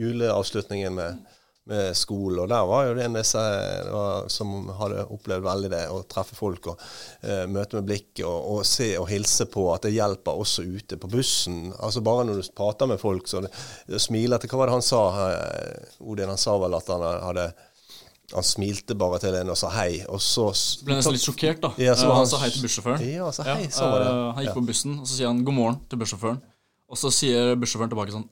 juleavslutningen 0.00 0.94
med 0.96 1.38
med 1.70 1.96
skole. 1.96 2.42
Og 2.42 2.48
der 2.50 2.66
var 2.66 2.86
jo 2.88 2.94
det 2.96 3.04
en 3.06 3.16
disse 3.16 3.42
som 4.34 4.70
hadde 4.80 5.04
opplevd 5.14 5.44
veldig 5.46 5.70
det, 5.72 5.82
å 5.94 6.02
treffe 6.10 6.34
folk 6.34 6.72
og 6.72 6.80
eh, 7.22 7.44
møte 7.50 7.78
med 7.78 7.86
blikket 7.90 8.24
og, 8.26 8.38
og, 8.54 8.62
se 8.66 8.92
og 8.98 9.08
hilse 9.10 9.46
på 9.50 9.68
at 9.74 9.86
det 9.86 9.94
hjelper 9.94 10.42
også 10.42 10.64
ute 10.66 10.98
på 10.98 11.10
bussen. 11.12 11.68
Altså 11.78 12.02
Bare 12.02 12.26
når 12.26 12.40
du 12.40 12.54
prater 12.56 12.90
med 12.90 13.00
folk, 13.02 13.30
så 13.30 13.44
det, 13.44 13.52
det 13.90 14.02
smiler 14.02 14.42
til 14.42 14.50
Hva 14.50 14.62
var 14.62 14.72
det 14.72 14.78
han 14.80 14.86
sa? 14.86 15.02
Eh, 15.28 16.00
Odin, 16.02 16.32
han 16.32 16.40
sa 16.40 16.56
vel 16.62 16.78
at 16.78 16.90
han 16.90 17.06
hadde 17.28 17.52
han 18.32 18.46
smilte 18.46 18.94
bare 18.96 19.18
til 19.20 19.34
en 19.36 19.52
og 19.52 19.58
sa 19.60 19.68
hei, 19.74 19.98
og 20.08 20.16
så 20.24 20.46
Ble 20.86 20.96
nesten 20.96 21.12
litt 21.12 21.24
sjokkert, 21.24 21.58
da. 21.60 21.70
Ja, 21.82 21.92
uh, 21.92 22.14
han 22.16 22.28
sa 22.30 22.38
hei 22.40 22.48
til 22.54 22.64
bussjåføren. 22.64 23.02
Ja, 23.04 23.26
sa 23.34 23.44
hei, 23.44 23.66
ja, 23.66 23.90
var 23.92 24.00
det. 24.00 24.06
Uh, 24.08 24.20
han 24.38 24.46
gikk 24.46 24.56
på 24.56 24.62
bussen, 24.70 24.94
og 25.02 25.04
så 25.04 25.18
sier 25.18 25.28
han 25.28 25.42
god 25.44 25.56
morgen 25.58 25.76
til 25.90 26.00
bussjåføren. 26.00 26.38
Og 26.88 27.00
så 27.00 27.12
sier 27.12 27.52
bussjåføren 27.60 27.92
tilbake 27.92 28.14
sånn 28.14 28.24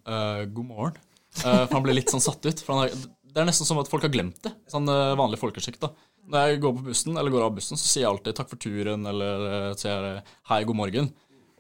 god 0.57 0.67
morgen. 0.69 0.97
for 1.37 1.75
han 1.77 1.85
ble 1.85 1.99
litt 1.99 2.13
sånn 2.13 2.25
satt 2.25 2.45
ut. 2.45 2.63
For 2.65 2.77
han 2.77 2.83
har, 2.83 3.05
det 3.31 3.43
er 3.43 3.49
nesten 3.49 3.69
som 3.69 3.81
at 3.81 3.91
folk 3.91 4.05
har 4.07 4.13
glemt 4.13 4.41
det. 4.45 4.53
Sånn 4.71 4.89
uh, 4.91 5.17
vanlig 5.19 5.41
folkeskikk. 5.41 5.81
da. 5.83 5.93
Når 6.31 6.47
jeg 6.53 6.61
går 6.65 6.77
på 6.77 6.87
bussen, 6.91 7.17
eller 7.19 7.35
går 7.35 7.47
av 7.47 7.57
bussen, 7.57 7.79
så 7.81 7.87
sier 7.87 8.07
jeg 8.07 8.13
alltid 8.13 8.37
'takk 8.37 8.53
for 8.53 8.61
turen' 8.61 9.09
eller 9.09 9.49
uh, 9.71 9.73
sier 9.79 10.23
'hei, 10.51 10.63
god 10.65 10.81
morgen'. 10.83 11.11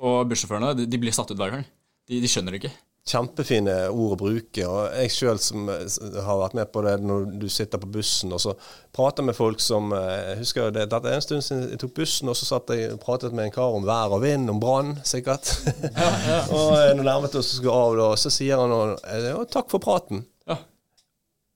Og 0.01 0.23
bussjåførene 0.31 0.75
de, 0.79 0.87
de, 0.89 1.01
blir 1.01 1.13
satt 1.13 1.31
ut 1.31 1.39
hver 1.39 1.53
gang. 1.53 1.67
De, 2.09 2.21
de 2.21 2.31
skjønner 2.31 2.57
det 2.57 2.63
ikke. 2.63 2.77
Kjempefine 3.11 3.75
ord 3.89 4.15
å 4.15 4.21
bruke. 4.21 4.65
og 4.65 4.95
Jeg 4.97 5.13
sjøl 5.13 5.39
som 5.41 5.69
eh, 5.73 5.85
har 6.25 6.41
vært 6.41 6.57
med 6.57 6.71
på 6.73 6.83
det 6.85 6.95
når 7.01 7.27
du 7.41 7.47
sitter 7.53 7.81
på 7.81 7.89
bussen 7.97 8.33
og 8.37 8.43
så 8.45 8.53
prater 8.93 9.25
med 9.25 9.37
folk 9.37 9.61
som 9.61 9.89
Jeg 9.93 10.37
husker 10.43 10.73
det, 10.75 10.85
er 10.89 11.09
en 11.09 11.25
stund 11.25 11.45
siden 11.45 11.71
jeg 11.73 11.81
tok 11.81 11.95
bussen, 11.97 12.29
og 12.29 12.37
så 12.37 12.49
satt 12.49 12.73
jeg 12.77 12.93
og 12.95 13.01
pratet 13.05 13.37
med 13.37 13.49
en 13.49 13.55
kar 13.55 13.77
om 13.77 13.89
vær 13.89 14.17
og 14.17 14.21
vind, 14.25 14.49
om 14.53 14.61
brann, 14.61 14.99
sikkert. 15.05 15.49
Ja, 15.81 16.11
ja. 16.29 16.41
og 16.57 16.77
når 17.01 17.05
nærmet 17.09 17.41
oss 17.41 17.55
skulle 17.57 17.77
av, 17.77 17.97
da, 18.01 18.11
så 18.21 18.33
sier 18.33 18.61
han 18.61 19.47
'takk 19.49 19.73
for 19.73 19.81
praten'. 19.81 20.25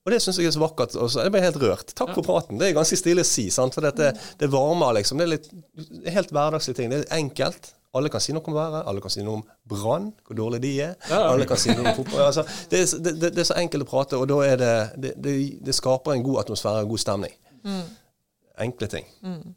Og 0.05 0.13
det 0.13 0.19
syns 0.21 0.37
jeg 0.37 0.51
er 0.51 0.53
så 0.53 0.61
vakkert. 0.61 0.93
Og 1.01 1.09
så 1.09 1.23
jeg 1.25 1.33
ble 1.33 1.41
helt 1.41 1.57
rørt. 1.61 1.95
Takk 1.97 2.11
for 2.13 2.25
praten. 2.25 2.59
Det 2.61 2.69
er 2.69 2.77
ganske 2.77 2.97
stilig 2.99 3.25
å 3.25 3.29
si, 3.29 3.47
sant? 3.53 3.73
for 3.73 3.85
dette, 3.85 4.11
det 4.37 4.51
varmer, 4.53 4.93
liksom. 4.99 5.17
Det 5.17 5.25
er 5.25 5.33
litt 5.33 5.49
helt 6.13 6.33
hverdagslige 6.35 6.77
ting. 6.77 6.93
Det 6.93 7.01
er 7.03 7.17
enkelt. 7.17 7.71
Alle 7.95 8.11
kan 8.11 8.21
si 8.21 8.35
noe 8.35 8.43
om 8.43 8.55
været, 8.55 8.83
alle 8.91 9.01
kan 9.01 9.13
si 9.13 9.23
noe 9.23 9.39
om 9.39 9.43
brann, 9.71 10.09
hvor 10.27 10.37
dårlig 10.37 10.59
de 10.65 10.71
er. 10.83 10.95
Ja. 11.09 11.21
Alle 11.31 11.47
kan 11.47 11.57
si 11.57 11.71
noe 11.71 11.87
om 11.87 11.97
fotball. 11.97 12.25
Altså, 12.27 12.43
det, 12.71 12.83
det, 12.99 13.13
det, 13.23 13.31
er, 13.39 13.47
så 13.47 13.55
enkelt 13.57 13.87
å 13.87 13.89
prate, 13.89 14.19
og 14.19 14.27
da 14.29 14.39
er 14.43 14.59
det 14.59 15.13
Det, 15.23 15.75
skaper 15.75 16.13
en 16.13 16.25
god 16.25 16.43
atmosfære, 16.43 16.83
en 16.83 16.91
god 16.91 17.01
stemning. 17.01 17.37
Mm. 17.63 17.85
Enkle 18.67 18.91
ting. 18.91 19.07
Mm. 19.23 19.55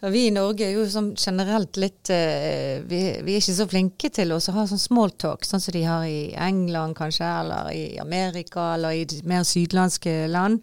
Ja, 0.00 0.08
vi 0.14 0.28
i 0.28 0.30
Norge 0.30 0.62
er 0.62 0.76
jo 0.76 0.84
sånn 0.86 1.08
generelt 1.18 1.74
litt 1.80 2.06
uh, 2.14 2.78
vi, 2.86 3.00
vi, 3.26 3.34
er 3.34 3.40
ikke 3.40 3.56
så 3.56 3.66
flinke 3.66 4.10
til 4.14 4.30
å 4.30 4.38
ha 4.38 4.66
sånn 4.70 4.78
smalltalk, 4.78 5.42
sånn 5.42 5.62
som 5.64 5.74
de 5.74 5.82
har 5.82 6.06
i 6.06 6.30
England 6.38 6.94
kanskje, 7.00 7.26
eller 7.26 7.72
i 7.74 7.98
Amerika, 7.98 8.76
eller 8.76 8.94
i 8.94 9.02
mer 9.26 9.42
sydlandske 9.48 10.28
land. 10.30 10.62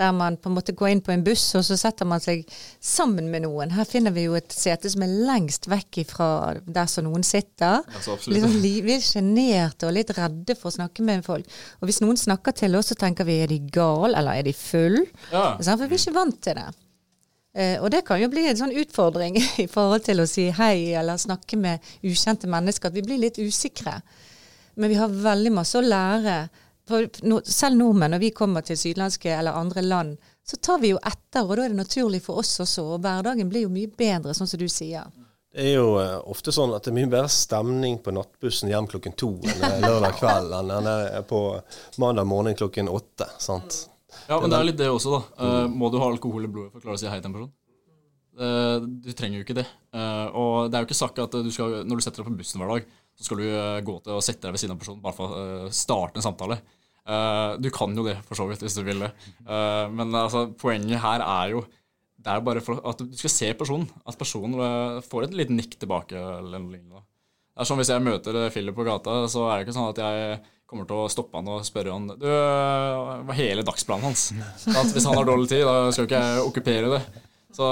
Der 0.00 0.14
man 0.16 0.38
på 0.40 0.48
en 0.48 0.56
måte 0.56 0.72
går 0.72 0.94
inn 0.94 1.04
på 1.04 1.12
en 1.12 1.26
buss, 1.26 1.44
og 1.58 1.66
så 1.66 1.76
setter 1.76 2.08
man 2.08 2.24
seg 2.24 2.46
sammen 2.80 3.28
med 3.28 3.44
noen. 3.44 3.74
Her 3.76 3.84
finner 3.84 4.16
vi 4.16 4.24
jo 4.30 4.38
et 4.38 4.48
sete 4.48 4.88
som 4.88 5.04
er 5.04 5.12
lengst 5.28 5.68
vekk 5.68 6.00
fra 6.08 6.32
der 6.64 6.88
som 6.88 7.04
noen 7.04 7.26
sitter. 7.26 7.84
Altså, 7.84 8.16
litt 8.32 8.46
sånn, 8.46 8.60
vi 8.64 8.94
er 8.96 9.04
sjenerte 9.04 9.90
og 9.90 9.98
litt 9.98 10.16
redde 10.16 10.56
for 10.56 10.72
å 10.72 10.78
snakke 10.78 11.04
med 11.04 11.26
folk. 11.28 11.44
Og 11.82 11.90
hvis 11.90 12.00
noen 12.00 12.16
snakker 12.16 12.56
til 12.64 12.80
oss, 12.80 12.94
så 12.94 12.96
tenker 12.96 13.28
vi 13.28 13.42
er 13.44 13.52
de 13.52 13.60
gal, 13.68 14.14
eller 14.14 14.40
er 14.40 14.48
de 14.48 14.56
full? 14.56 15.02
Ja. 15.34 15.58
For 15.60 15.84
vi 15.84 15.92
er 15.92 16.00
ikke 16.00 16.16
vant 16.16 16.40
til 16.48 16.56
det. 16.56 16.70
Eh, 17.54 17.82
og 17.82 17.90
det 17.90 18.04
kan 18.06 18.20
jo 18.22 18.30
bli 18.30 18.46
en 18.46 18.58
sånn 18.58 18.74
utfordring 18.78 19.38
i 19.64 19.68
forhold 19.70 20.06
til 20.06 20.22
å 20.22 20.28
si 20.30 20.48
hei 20.54 20.92
eller 20.98 21.20
snakke 21.20 21.58
med 21.58 21.92
ukjente 22.06 22.50
mennesker, 22.50 22.90
at 22.90 22.98
vi 22.98 23.06
blir 23.06 23.22
litt 23.22 23.40
usikre. 23.42 23.98
Men 24.78 24.92
vi 24.92 24.98
har 25.00 25.10
veldig 25.10 25.54
masse 25.54 25.78
å 25.78 25.84
lære. 25.84 26.42
For 26.90 27.06
selv 27.46 27.78
nordmenn, 27.78 28.14
når 28.14 28.22
vi 28.22 28.34
kommer 28.34 28.64
til 28.66 28.78
sydlandske 28.78 29.32
eller 29.34 29.58
andre 29.58 29.82
land, 29.84 30.30
så 30.46 30.58
tar 30.58 30.80
vi 30.82 30.90
jo 30.90 30.98
etter, 31.06 31.44
og 31.44 31.58
da 31.58 31.66
er 31.66 31.74
det 31.74 31.78
naturlig 31.78 32.22
for 32.24 32.40
oss 32.42 32.56
også. 32.62 32.86
Og 32.96 33.02
hverdagen 33.04 33.50
blir 33.50 33.66
jo 33.66 33.72
mye 33.72 33.90
bedre, 33.90 34.34
sånn 34.34 34.50
som 34.50 34.58
du 34.58 34.66
sier. 34.70 35.06
Det 35.50 35.66
er 35.66 35.76
jo 35.80 35.96
uh, 35.98 36.18
ofte 36.30 36.54
sånn 36.54 36.72
at 36.74 36.86
det 36.86 36.92
er 36.92 36.96
mye 37.00 37.10
bedre 37.10 37.30
stemning 37.34 37.98
på 38.02 38.14
nattbussen 38.14 38.70
hjem 38.70 38.86
klokken 38.90 39.16
to 39.18 39.32
enn 39.42 39.82
lørdag 39.82 40.18
kveld 40.18 40.54
enn 40.54 40.90
på 41.26 41.40
mandag 42.02 42.28
morgen 42.30 42.58
klokken 42.58 42.90
åtte. 42.90 43.26
sant? 43.42 43.80
Ja, 44.28 44.38
men 44.40 44.50
det 44.50 44.58
er 44.58 44.68
litt 44.68 44.78
det 44.80 44.90
også, 44.90 45.16
da. 45.16 45.20
Uh, 45.40 45.66
må 45.72 45.90
du 45.90 45.98
ha 46.02 46.08
alkohol 46.10 46.46
i 46.46 46.50
blodet 46.50 46.72
for 46.72 46.80
å 46.80 46.84
klare 46.84 46.98
å 46.98 47.02
si 47.02 47.10
hei 47.10 47.20
til 47.20 47.30
en 47.30 47.36
person? 47.36 47.52
Uh, 48.40 48.78
du 49.04 49.10
trenger 49.16 49.40
jo 49.40 49.44
ikke 49.44 49.58
det. 49.58 49.66
Uh, 49.94 50.26
og 50.38 50.52
det 50.70 50.78
er 50.78 50.84
jo 50.84 50.88
ikke 50.88 51.00
sagt 51.00 51.18
at 51.22 51.34
du 51.34 51.50
skal, 51.54 51.80
når 51.86 52.00
du 52.00 52.04
setter 52.06 52.22
deg 52.22 52.30
på 52.30 52.40
bussen 52.40 52.62
hver 52.62 52.74
dag, 52.74 52.92
så 53.18 53.26
skal 53.26 53.42
du 53.42 53.48
gå 53.84 53.96
til 54.04 54.16
å 54.16 54.22
sette 54.24 54.46
deg 54.46 54.54
ved 54.54 54.62
siden 54.62 54.72
av 54.72 54.78
en 54.78 54.84
person 54.84 55.02
bare 55.02 55.16
for 55.18 55.34
å 55.34 55.72
starte 55.76 56.20
en 56.20 56.24
samtale. 56.24 56.56
du 57.60 57.68
kan 57.74 57.92
jo 57.96 58.04
det, 58.06 58.14
for 58.24 58.38
så 58.38 58.46
vidt, 58.48 58.62
hvis 58.64 58.78
du 58.78 58.84
vil 58.86 59.02
det. 59.04 59.10
men 59.92 60.14
altså, 60.16 60.46
poenget 60.56 61.02
her 61.02 61.20
er 61.26 61.52
jo 61.52 61.66
det 62.20 62.32
er 62.32 62.40
bare 62.44 62.62
for 62.64 62.80
at 62.88 63.02
du 63.02 63.12
skal 63.16 63.32
se 63.32 63.50
personen. 63.56 63.90
At 64.08 64.16
personen 64.20 65.02
får 65.04 65.26
et 65.26 65.36
lite 65.36 65.56
nikk 65.56 65.76
tilbake. 65.80 66.16
eller 66.16 66.62
noe 66.62 66.72
lignende. 66.72 67.02
Det 67.50 67.60
er 67.60 67.68
sånn 67.68 67.80
Hvis 67.80 67.92
jeg 67.92 68.06
møter 68.06 68.40
Philip 68.54 68.76
på 68.76 68.86
gata, 68.88 69.18
så 69.28 69.44
er 69.50 69.58
det 69.58 69.66
ikke 69.66 69.76
sånn 69.76 69.90
at 69.90 70.00
jeg 70.00 70.40
kommer 70.70 70.86
til 70.88 71.00
å 71.02 71.08
stoppe 71.10 71.36
han 71.40 71.48
og 71.50 71.64
spørre 71.66 71.92
han 71.96 72.06
Du, 72.20 72.26
hva 72.30 73.18
er 73.34 73.38
hele 73.40 73.64
dagsplanen 73.66 74.08
hans? 74.10 74.28
At 74.70 74.92
hvis 74.94 75.06
han 75.08 75.18
har 75.18 75.26
dårlig 75.28 75.50
tid, 75.50 75.64
da 75.66 75.90
skal 75.94 76.06
ikke 76.08 76.20
jeg 76.22 76.44
okkupere 76.46 76.92
det. 76.94 77.00
Så 77.56 77.66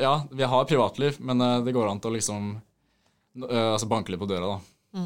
ja, 0.00 0.14
vi 0.32 0.46
har 0.48 0.64
privatliv, 0.70 1.18
men 1.20 1.40
eh, 1.44 1.58
det 1.66 1.74
går 1.76 1.90
an 1.90 2.00
til 2.00 2.10
å 2.10 2.16
liksom 2.16 2.46
eh, 3.44 3.66
altså 3.74 3.88
banke 3.90 4.10
litt 4.14 4.22
på 4.22 4.28
døra, 4.30 4.56
da. 4.56 5.02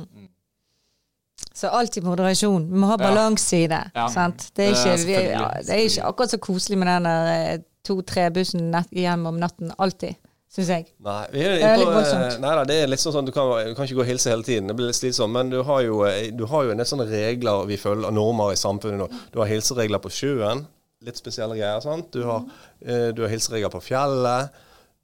Så 1.52 1.68
alt 1.68 1.96
i 1.98 2.00
moderasjon. 2.04 2.68
Vi 2.70 2.78
må 2.80 2.88
ha 2.88 2.96
balanse 3.00 3.58
i 3.64 3.66
det. 3.70 3.82
Ja. 3.94 4.06
Sant? 4.08 4.46
Det, 4.56 4.70
er 4.70 4.76
ikke, 4.76 4.94
vi, 5.08 5.16
ja, 5.34 5.48
det 5.66 5.74
er 5.74 5.82
ikke 5.84 6.06
akkurat 6.08 6.32
så 6.32 6.38
koselig 6.42 6.78
med 6.80 6.88
den 6.88 7.08
der 7.10 7.64
to-tre-bussen 7.86 8.70
nett- 8.72 8.94
hjem 8.94 9.26
om 9.28 9.40
natten. 9.42 9.72
Alltid, 9.82 10.14
syns 10.52 10.68
jeg. 10.68 10.86
Nei, 11.00 11.20
vi 11.32 11.40
er 11.46 11.54
Det 11.56 11.64
er 11.68 11.78
litt 11.80 11.88
voldsomt. 11.88 12.26
eh, 12.34 12.38
nei 12.44 12.54
da, 12.58 12.64
det 12.68 12.76
er 12.82 12.90
litt 12.92 13.00
sånn 13.00 13.18
at 13.22 13.28
du 13.28 13.32
kan, 13.32 13.50
du 13.66 13.74
kan 13.78 13.86
ikke 13.88 13.96
gå 14.00 14.04
og 14.04 14.10
hilse 14.10 14.30
hele 14.30 14.44
tiden. 14.46 14.68
Det 14.68 14.76
blir 14.76 14.90
litt 14.90 14.98
slitsomt. 14.98 15.32
Men 15.32 15.48
du 15.50 15.62
har 15.64 15.80
jo, 15.86 16.02
eh, 16.04 16.30
du 16.30 16.44
har 16.46 16.64
jo 16.64 16.70
en 16.74 16.76
del 16.82 16.86
sånne 16.86 17.06
regler 17.08 17.64
vi 17.70 17.76
følger, 17.80 18.06
og 18.10 18.14
normer 18.14 18.52
i 18.52 18.60
samfunnet 18.60 19.00
nå. 19.00 19.08
Du 19.32 19.38
har 19.40 19.48
hilseregler 19.48 19.98
på 20.04 20.12
sjøen. 20.12 20.66
Litt 21.02 21.16
spesielle 21.18 21.56
greier. 21.56 21.80
sant? 21.82 22.10
Du 22.12 22.22
har, 22.28 22.44
eh, 22.84 23.10
du 23.12 23.22
har 23.22 23.28
hilseregler 23.32 23.70
på 23.72 23.80
fjellet. 23.82 24.50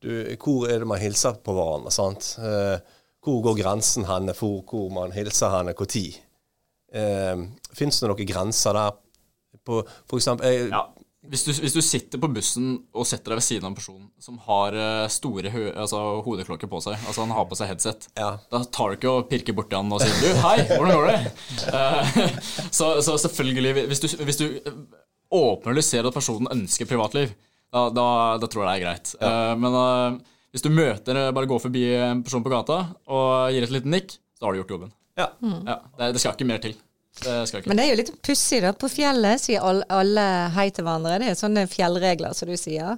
Du, 0.01 0.37
hvor 0.39 0.69
er 0.71 0.79
det 0.79 0.87
man 0.87 1.01
hilser 1.01 1.33
på 1.43 1.53
hverandre? 1.57 1.91
sant? 1.91 2.37
Eh, 2.39 2.79
hvor 3.25 3.43
går 3.43 3.57
grensen 3.65 4.05
henne 4.07 4.33
for 4.37 4.63
hvor 4.63 4.93
man 4.93 5.11
hilser 5.13 5.51
henne 5.51 5.75
når? 5.75 6.19
Eh, 6.95 7.37
Fins 7.75 7.99
det 8.01 8.09
noen 8.09 8.27
grenser 8.29 8.73
der? 8.79 8.93
På, 9.67 9.83
for 10.09 10.17
eksempel, 10.21 10.47
jeg, 10.47 10.71
Ja. 10.71 10.85
Hvis 11.29 11.45
du, 11.45 11.51
hvis 11.61 11.75
du 11.77 11.81
sitter 11.85 12.21
på 12.23 12.31
bussen 12.33 12.71
og 12.97 13.05
setter 13.09 13.35
deg 13.35 13.41
ved 13.41 13.47
siden 13.47 13.67
av 13.67 13.73
en 13.73 13.77
person 13.79 14.05
som 14.23 14.39
har 14.47 14.77
eh, 14.77 15.09
store 15.13 15.53
ho 15.53 15.65
altså, 15.75 16.01
hodeklokker 16.25 16.71
på 16.73 16.81
seg, 16.85 16.97
altså 17.07 17.27
han 17.27 17.35
har 17.37 17.49
på 17.51 17.59
seg 17.59 17.69
headset, 17.73 18.09
Ja. 18.17 18.31
da 18.53 18.63
tar 18.65 18.93
du 18.95 18.97
ikke 18.99 19.13
og 19.13 19.29
pirker 19.29 19.57
borti 19.57 19.77
han 19.77 19.93
og 19.93 20.01
sier 20.01 20.17
du, 20.23 20.41
hei, 20.47 20.57
hvordan 20.71 20.97
går 20.97 21.11
det? 21.11 21.19
Eh, 21.69 22.41
så, 22.79 22.95
så 23.05 23.19
selvfølgelig, 23.27 23.87
hvis 23.93 24.03
du, 24.05 24.09
hvis 24.25 24.41
du 24.41 24.47
åpner 25.35 25.75
eller 25.75 25.85
ser 25.85 26.09
at 26.09 26.17
personen 26.17 26.49
ønsker 26.55 26.89
privatliv, 26.89 27.35
da, 27.69 27.89
da, 27.93 28.09
da 28.41 28.49
tror 28.49 28.65
jeg 28.65 28.69
det 28.69 28.77
er 28.79 28.85
greit. 28.87 29.15
Eh, 29.21 29.55
men 29.61 29.77
uh, 29.77 30.37
hvis 30.55 30.65
du 30.65 30.71
møter, 30.73 31.19
eh, 31.21 31.33
bare 31.37 31.49
går 31.51 31.61
forbi 31.61 31.83
en 32.01 32.23
person 32.25 32.45
på 32.45 32.53
gata 32.53 32.79
og 33.13 33.53
gir 33.53 33.67
et 33.67 33.75
lite 33.75 33.93
nikk, 33.93 34.15
så 34.39 34.47
har 34.49 34.55
du 34.55 34.63
gjort 34.63 34.77
jobben. 34.77 34.93
ja. 35.19 35.29
Ja, 35.43 35.77
det, 35.99 36.15
det 36.17 36.23
skal 36.23 36.37
ikke 36.39 36.49
mer 36.49 36.63
til. 36.65 36.77
Men 37.67 37.77
det 37.77 37.85
er 37.85 37.89
jo 37.93 37.97
litt 38.03 38.13
pussig, 38.23 38.61
da. 38.63 38.73
På 38.73 38.89
fjellet 38.93 39.41
sier 39.43 39.65
alle, 39.65 39.85
alle 39.91 40.27
hei 40.55 40.69
til 40.71 40.85
hverandre. 40.87 41.19
Det 41.23 41.33
er 41.33 41.39
sånne 41.41 41.65
fjellregler, 41.71 42.33
som 42.37 42.49
du 42.51 42.57
sier. 42.57 42.97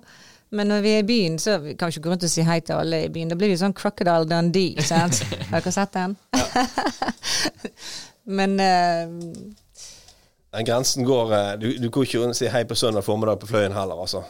Men 0.51 0.67
når 0.67 0.81
vi 0.83 0.93
er 0.97 1.05
i 1.05 1.07
byen, 1.07 1.39
så 1.39 1.59
vi 1.63 1.77
kan 1.79 1.87
vi 1.91 1.95
ikke 1.95 2.09
gå 2.09 2.11
rundt 2.11 2.25
og 2.27 2.31
si 2.33 2.43
hei 2.43 2.59
til 2.67 2.75
alle 2.75 3.05
i 3.07 3.11
byen. 3.15 3.31
Da 3.31 3.37
blir 3.39 3.53
det 3.53 3.61
sånn 3.61 3.75
Crocodile 3.79 4.27
Dundee. 4.27 4.83
Sant? 4.83 5.21
Har 5.53 5.63
dere 5.63 5.73
sett 5.77 5.93
den? 5.95 6.17
Men 8.25 8.61
uh, 8.61 9.45
Den 10.51 10.67
grensen 10.67 11.05
går 11.07 11.33
eh, 11.35 11.53
Du, 11.59 11.67
du 11.79 11.89
går 11.91 12.05
ikke 12.07 12.19
rundt 12.23 12.35
og 12.35 12.39
sier 12.41 12.53
hei 12.55 12.65
på 12.69 12.77
søndag 12.79 13.07
formiddag 13.07 13.39
på 13.43 13.49
Fløyen 13.51 13.75
heller, 13.75 13.99
altså. 14.03 14.25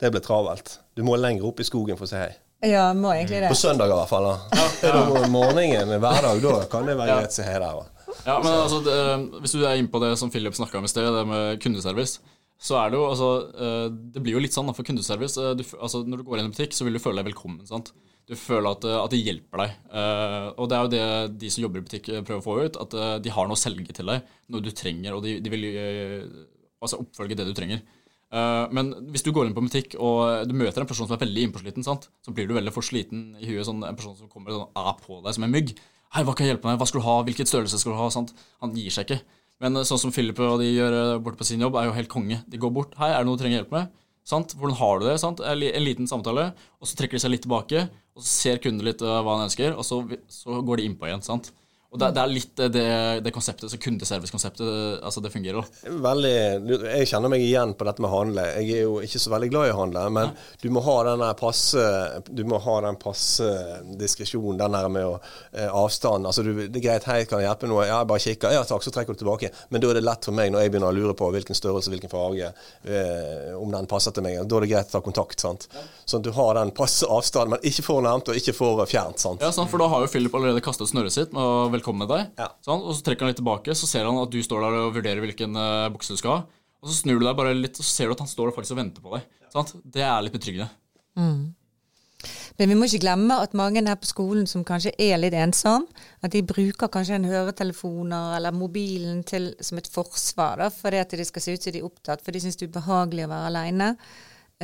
Det 0.00 0.10
blir 0.12 0.22
travelt. 0.24 0.78
Du 0.96 1.02
må 1.06 1.16
lenger 1.18 1.46
opp 1.48 1.60
i 1.60 1.66
skogen 1.66 1.96
for 1.98 2.06
å 2.06 2.10
si 2.10 2.18
hei. 2.20 2.32
ja, 2.68 2.86
må 2.96 3.12
egentlig 3.14 3.40
det. 3.44 3.48
På 3.52 3.56
søndag 3.58 3.90
i 3.90 3.96
hvert 3.96 4.10
fall. 4.10 4.26
da. 4.28 4.64
Ja. 4.84 5.02
om 5.08 5.30
morgenen 5.32 5.98
hverdag, 6.02 6.40
da 6.44 6.56
kan 6.70 6.86
det 6.88 6.96
være 6.98 7.08
Ja. 7.14 7.20
greit 7.22 7.32
å 7.32 7.38
si 7.38 7.46
hei 7.46 7.58
der. 7.58 7.80
da. 7.80 7.95
Ja, 8.24 8.38
men 8.42 8.52
altså, 8.54 8.80
det, 8.86 9.40
Hvis 9.44 9.52
du 9.54 9.60
er 9.66 9.76
inne 9.76 9.90
på 9.92 10.00
det 10.02 10.14
som 10.18 10.30
Philip 10.32 10.54
snakka 10.56 10.78
om 10.80 10.88
i 10.88 10.90
sted, 10.90 11.06
det 11.12 11.26
med 11.28 11.60
kundeservice, 11.62 12.20
så 12.56 12.78
er 12.80 12.90
det 12.90 12.96
jo 12.96 13.06
altså 13.10 13.30
eh, 13.52 13.86
Det 14.14 14.22
blir 14.24 14.38
jo 14.38 14.40
litt 14.40 14.54
sånn 14.56 14.72
for 14.74 14.86
kundeservice. 14.88 15.36
eh, 15.36 15.54
Du, 15.58 15.64
altså, 15.76 16.00
når 16.06 16.22
du 16.22 16.24
går 16.24 16.38
inn 16.40 16.46
i 16.46 16.48
en 16.48 16.54
butikk, 16.56 16.72
så 16.72 16.86
vil 16.88 16.96
du 16.96 17.02
føle 17.02 17.20
deg 17.20 17.28
velkommen. 17.34 17.66
sant? 17.68 17.92
Du 18.26 18.34
føler 18.34 18.72
at, 18.72 18.86
eh, 18.88 18.96
at 19.02 19.12
de 19.12 19.20
hjelper 19.20 19.60
deg. 19.62 19.74
Eh, 19.92 20.46
og 20.56 20.70
det 20.70 20.78
er 20.78 20.86
jo 20.86 20.92
det 20.96 21.38
de 21.44 21.50
som 21.52 21.62
jobber 21.66 21.82
i 21.82 21.86
butikk, 21.86 22.08
eh, 22.08 22.24
prøver 22.26 22.40
å 22.40 22.46
få 22.46 22.56
ut. 22.64 22.78
At 22.86 22.96
eh, 22.96 23.18
de 23.22 23.34
har 23.36 23.46
noe 23.46 23.58
å 23.58 23.60
selge 23.60 23.92
til 23.94 24.08
deg, 24.08 24.24
noe 24.50 24.64
du 24.64 24.72
trenger, 24.72 25.14
og 25.18 25.22
de, 25.26 25.36
de 25.44 25.52
vil 25.52 25.68
eh, 25.68 26.24
altså 26.82 26.98
oppfølge 27.04 27.36
det 27.38 27.46
du 27.46 27.52
trenger. 27.54 27.84
Eh, 28.32 28.64
men 28.74 28.90
hvis 29.12 29.22
du 29.22 29.30
går 29.36 29.46
inn 29.46 29.54
på 29.54 29.62
en 29.62 29.68
butikk 29.68 29.94
og 30.02 30.48
du 30.48 30.56
møter 30.58 30.82
en 30.82 30.88
person 30.90 31.06
som 31.06 31.14
er 31.14 31.22
veldig 31.22 31.44
innpåsliten, 31.46 31.84
sant? 31.86 32.08
så 32.24 32.32
blir 32.34 32.48
du 32.48 32.56
veldig 32.56 32.72
for 32.74 32.82
sliten 32.82 33.36
i 33.38 33.46
huet. 33.52 33.62
Sånn, 33.68 33.84
en 33.86 34.00
person 34.00 34.16
som 34.18 34.32
kommer 34.32 34.50
og 34.56 34.64
sånn, 34.64 34.72
er 34.80 34.96
på 35.04 35.20
deg 35.28 35.36
som 35.36 35.46
en 35.46 35.54
mygg. 35.54 35.76
Hei, 36.16 36.22
hva 36.24 36.32
kan 36.32 36.46
jeg 36.46 36.54
hjelpe 36.54 36.64
med? 36.64 36.78
Hva 36.80 36.86
skal 36.88 37.02
du 37.02 37.04
ha? 37.04 37.14
Hvilket 37.26 37.50
størrelse 37.50 37.76
skal 37.76 37.92
du 37.92 37.98
ha? 37.98 38.06
Sant? 38.08 38.30
Han 38.64 38.70
gir 38.72 38.88
seg 38.94 39.04
ikke. 39.04 39.18
Men 39.60 39.76
eh, 39.76 39.84
sånn 39.84 39.98
som 40.00 40.12
Philip 40.16 40.38
og 40.40 40.62
de 40.62 40.70
gjør 40.70 40.94
eh, 40.96 41.18
borte 41.20 41.36
på 41.42 41.44
sin 41.44 41.60
jobb, 41.60 41.74
er 41.76 41.90
jo 41.90 41.92
helt 41.92 42.08
konge. 42.08 42.38
De 42.48 42.60
går 42.62 42.72
bort. 42.72 42.94
Hei, 42.96 43.10
er 43.12 43.20
det 43.20 43.28
noe 43.28 43.36
du 43.36 43.42
trenger 43.42 43.58
hjelp 43.58 43.74
med? 43.74 43.90
Sant? 44.24 44.54
Hvordan 44.56 44.78
har 44.78 45.02
du 45.02 45.04
det? 45.10 45.18
Sant? 45.20 45.42
En 45.44 45.84
liten 45.84 46.08
samtale, 46.08 46.46
og 46.80 46.88
så 46.88 46.96
trekker 46.96 47.18
de 47.18 47.20
seg 47.20 47.34
litt 47.34 47.44
tilbake, 47.44 47.82
og 48.16 48.24
så 48.24 48.30
ser 48.30 48.62
kunden 48.64 48.88
litt 48.88 49.04
eh, 49.04 49.18
hva 49.26 49.34
han 49.36 49.44
ønsker, 49.50 49.76
og 49.76 49.84
så, 49.84 50.00
så 50.32 50.62
går 50.64 50.80
de 50.80 50.88
innpå 50.88 51.10
igjen. 51.10 51.26
sant? 51.26 51.52
Og 51.96 52.02
det, 52.02 52.10
det 52.16 52.22
er 52.22 52.32
litt 52.32 52.62
det, 52.76 52.82
det 53.24 53.32
konseptet, 53.32 53.72
så 53.72 53.78
kundeservice-konseptet, 53.80 54.68
altså 55.00 55.22
det 55.24 55.32
fungerer. 55.32 55.64
da. 55.64 55.94
Veldig, 56.06 56.32
jeg 56.90 57.08
kjenner 57.08 57.32
meg 57.32 57.44
igjen 57.44 57.72
på 57.78 57.86
dette 57.88 58.04
med 58.04 58.12
handle. 58.12 58.44
Jeg 58.60 58.74
er 58.76 58.84
jo 58.84 58.98
ikke 59.04 59.20
så 59.22 59.32
veldig 59.32 59.48
glad 59.52 59.70
i 59.70 59.72
å 59.72 59.78
handle, 59.80 60.02
men 60.12 60.34
du 60.60 60.68
må 60.74 60.82
ha 60.84 60.96
den 61.08 61.24
passe 61.40 61.84
Du 62.28 62.42
må 62.48 62.58
ha 62.62 62.74
den 62.84 62.98
passe 63.00 63.46
diskresjonen, 63.98 64.58
den 64.60 64.76
der 64.76 64.88
med 64.92 65.06
å, 65.08 65.14
eh, 65.52 65.70
avstand. 65.72 66.28
Altså, 66.28 66.44
du, 66.44 66.52
det 66.66 66.80
er 66.82 66.84
greit, 66.84 67.08
hei, 67.08 67.22
kan 67.28 67.40
jeg 67.40 67.48
hjelpe 67.48 67.70
noe? 67.70 67.86
Ja, 67.88 68.02
bare 68.08 68.22
kikker. 68.22 68.52
Ja 68.52 68.64
takk, 68.68 68.84
så 68.84 68.92
trekker 68.94 69.16
du 69.16 69.22
tilbake. 69.22 69.50
Men 69.72 69.82
da 69.82 69.90
er 69.90 70.00
det 70.00 70.04
lett 70.06 70.28
for 70.28 70.36
meg 70.36 70.52
når 70.52 70.66
jeg 70.66 70.74
begynner 70.74 70.92
å 70.92 70.96
lure 70.96 71.16
på 71.16 71.30
hvilken 71.32 71.56
størrelse, 71.56 71.92
hvilken 71.92 72.12
farge, 72.12 72.52
eh, 72.84 73.54
om 73.56 73.72
den 73.72 73.88
passer 73.90 74.12
til 74.12 74.26
meg. 74.26 74.42
Da 74.44 74.60
er 74.60 74.66
det 74.66 74.72
greit 74.74 74.92
å 74.92 74.98
ta 74.98 75.02
kontakt. 75.04 75.40
sant? 75.40 75.68
Sånn 76.04 76.20
at 76.20 76.28
du 76.28 76.32
har 76.36 76.54
den 76.60 76.72
passe 76.76 77.08
avstanden, 77.08 77.56
men 77.56 77.66
ikke 77.66 77.86
for 77.86 78.04
nærmt 78.04 78.28
og 78.28 78.38
ikke 78.38 78.54
for 78.56 78.84
fjernt. 78.86 79.22
sant? 79.22 79.40
Ja, 79.40 79.50
sant? 79.54 79.70
For 79.72 79.80
da 79.82 79.88
har 79.92 80.04
jo 80.04 80.10
Philip 80.12 80.34
allerede 80.36 80.62
kastet 80.64 80.90
snøret 80.90 81.14
sitt 81.14 81.32
med 81.36 81.72
å 81.92 81.96
med 81.96 82.10
deg. 82.10 82.32
Ja. 82.38 82.50
Sånn, 82.64 82.82
Og 82.82 82.96
så 82.96 83.06
trekker 83.06 83.26
han 83.26 83.32
litt 83.32 83.40
tilbake, 83.42 83.76
så 83.78 83.88
ser 83.90 84.08
han 84.08 84.18
at 84.20 84.32
du 84.32 84.40
står 84.44 84.64
der 84.66 84.78
og 84.80 84.96
vurderer 84.96 85.22
hvilken 85.24 85.58
uh, 85.58 85.90
bukse 85.94 86.16
du 86.16 86.20
skal 86.20 86.38
ha. 86.38 86.64
Og 86.82 86.90
så 86.90 87.00
snur 87.02 87.20
du 87.20 87.26
deg 87.26 87.38
bare 87.38 87.54
litt, 87.56 87.78
og 87.78 87.86
så 87.86 87.92
ser 87.92 88.10
du 88.10 88.16
at 88.16 88.24
han 88.24 88.30
står 88.30 88.50
der 88.50 88.56
faktisk 88.58 88.76
og 88.76 88.82
venter 88.82 89.04
på 89.04 89.14
deg. 89.16 89.30
Sånn, 89.52 89.70
Det 89.84 90.04
er 90.04 90.24
litt 90.24 90.34
betryggende. 90.36 90.70
Men 92.56 92.70
vi 92.70 92.76
må 92.78 92.86
ikke 92.88 93.02
glemme 93.04 93.36
at 93.44 93.56
mange 93.58 93.82
her 93.84 93.98
på 94.00 94.08
skolen 94.08 94.46
som 94.48 94.64
kanskje 94.66 94.94
er 95.02 95.18
litt 95.20 95.36
ensom, 95.36 95.84
at 96.24 96.32
de 96.32 96.42
bruker 96.46 96.90
kanskje 96.92 97.18
en 97.18 97.28
høretelefoner 97.28 98.38
eller 98.38 98.56
mobilen 98.56 99.20
til, 99.28 99.50
som 99.60 99.80
et 99.80 99.90
forsvar, 99.92 100.62
da, 100.62 100.70
fordi 100.72 101.02
at 101.02 101.12
de 101.18 101.26
skal 101.28 101.44
se 101.44 101.56
ut 101.56 101.66
som 101.66 101.76
de 101.76 101.82
er 101.82 101.88
opptatt, 101.88 102.24
for 102.24 102.32
de 102.32 102.42
syns 102.42 102.56
det 102.56 102.66
er 102.66 102.72
ubehagelig 102.72 103.26
å 103.26 103.32
være 103.34 103.50
alene. 103.52 103.90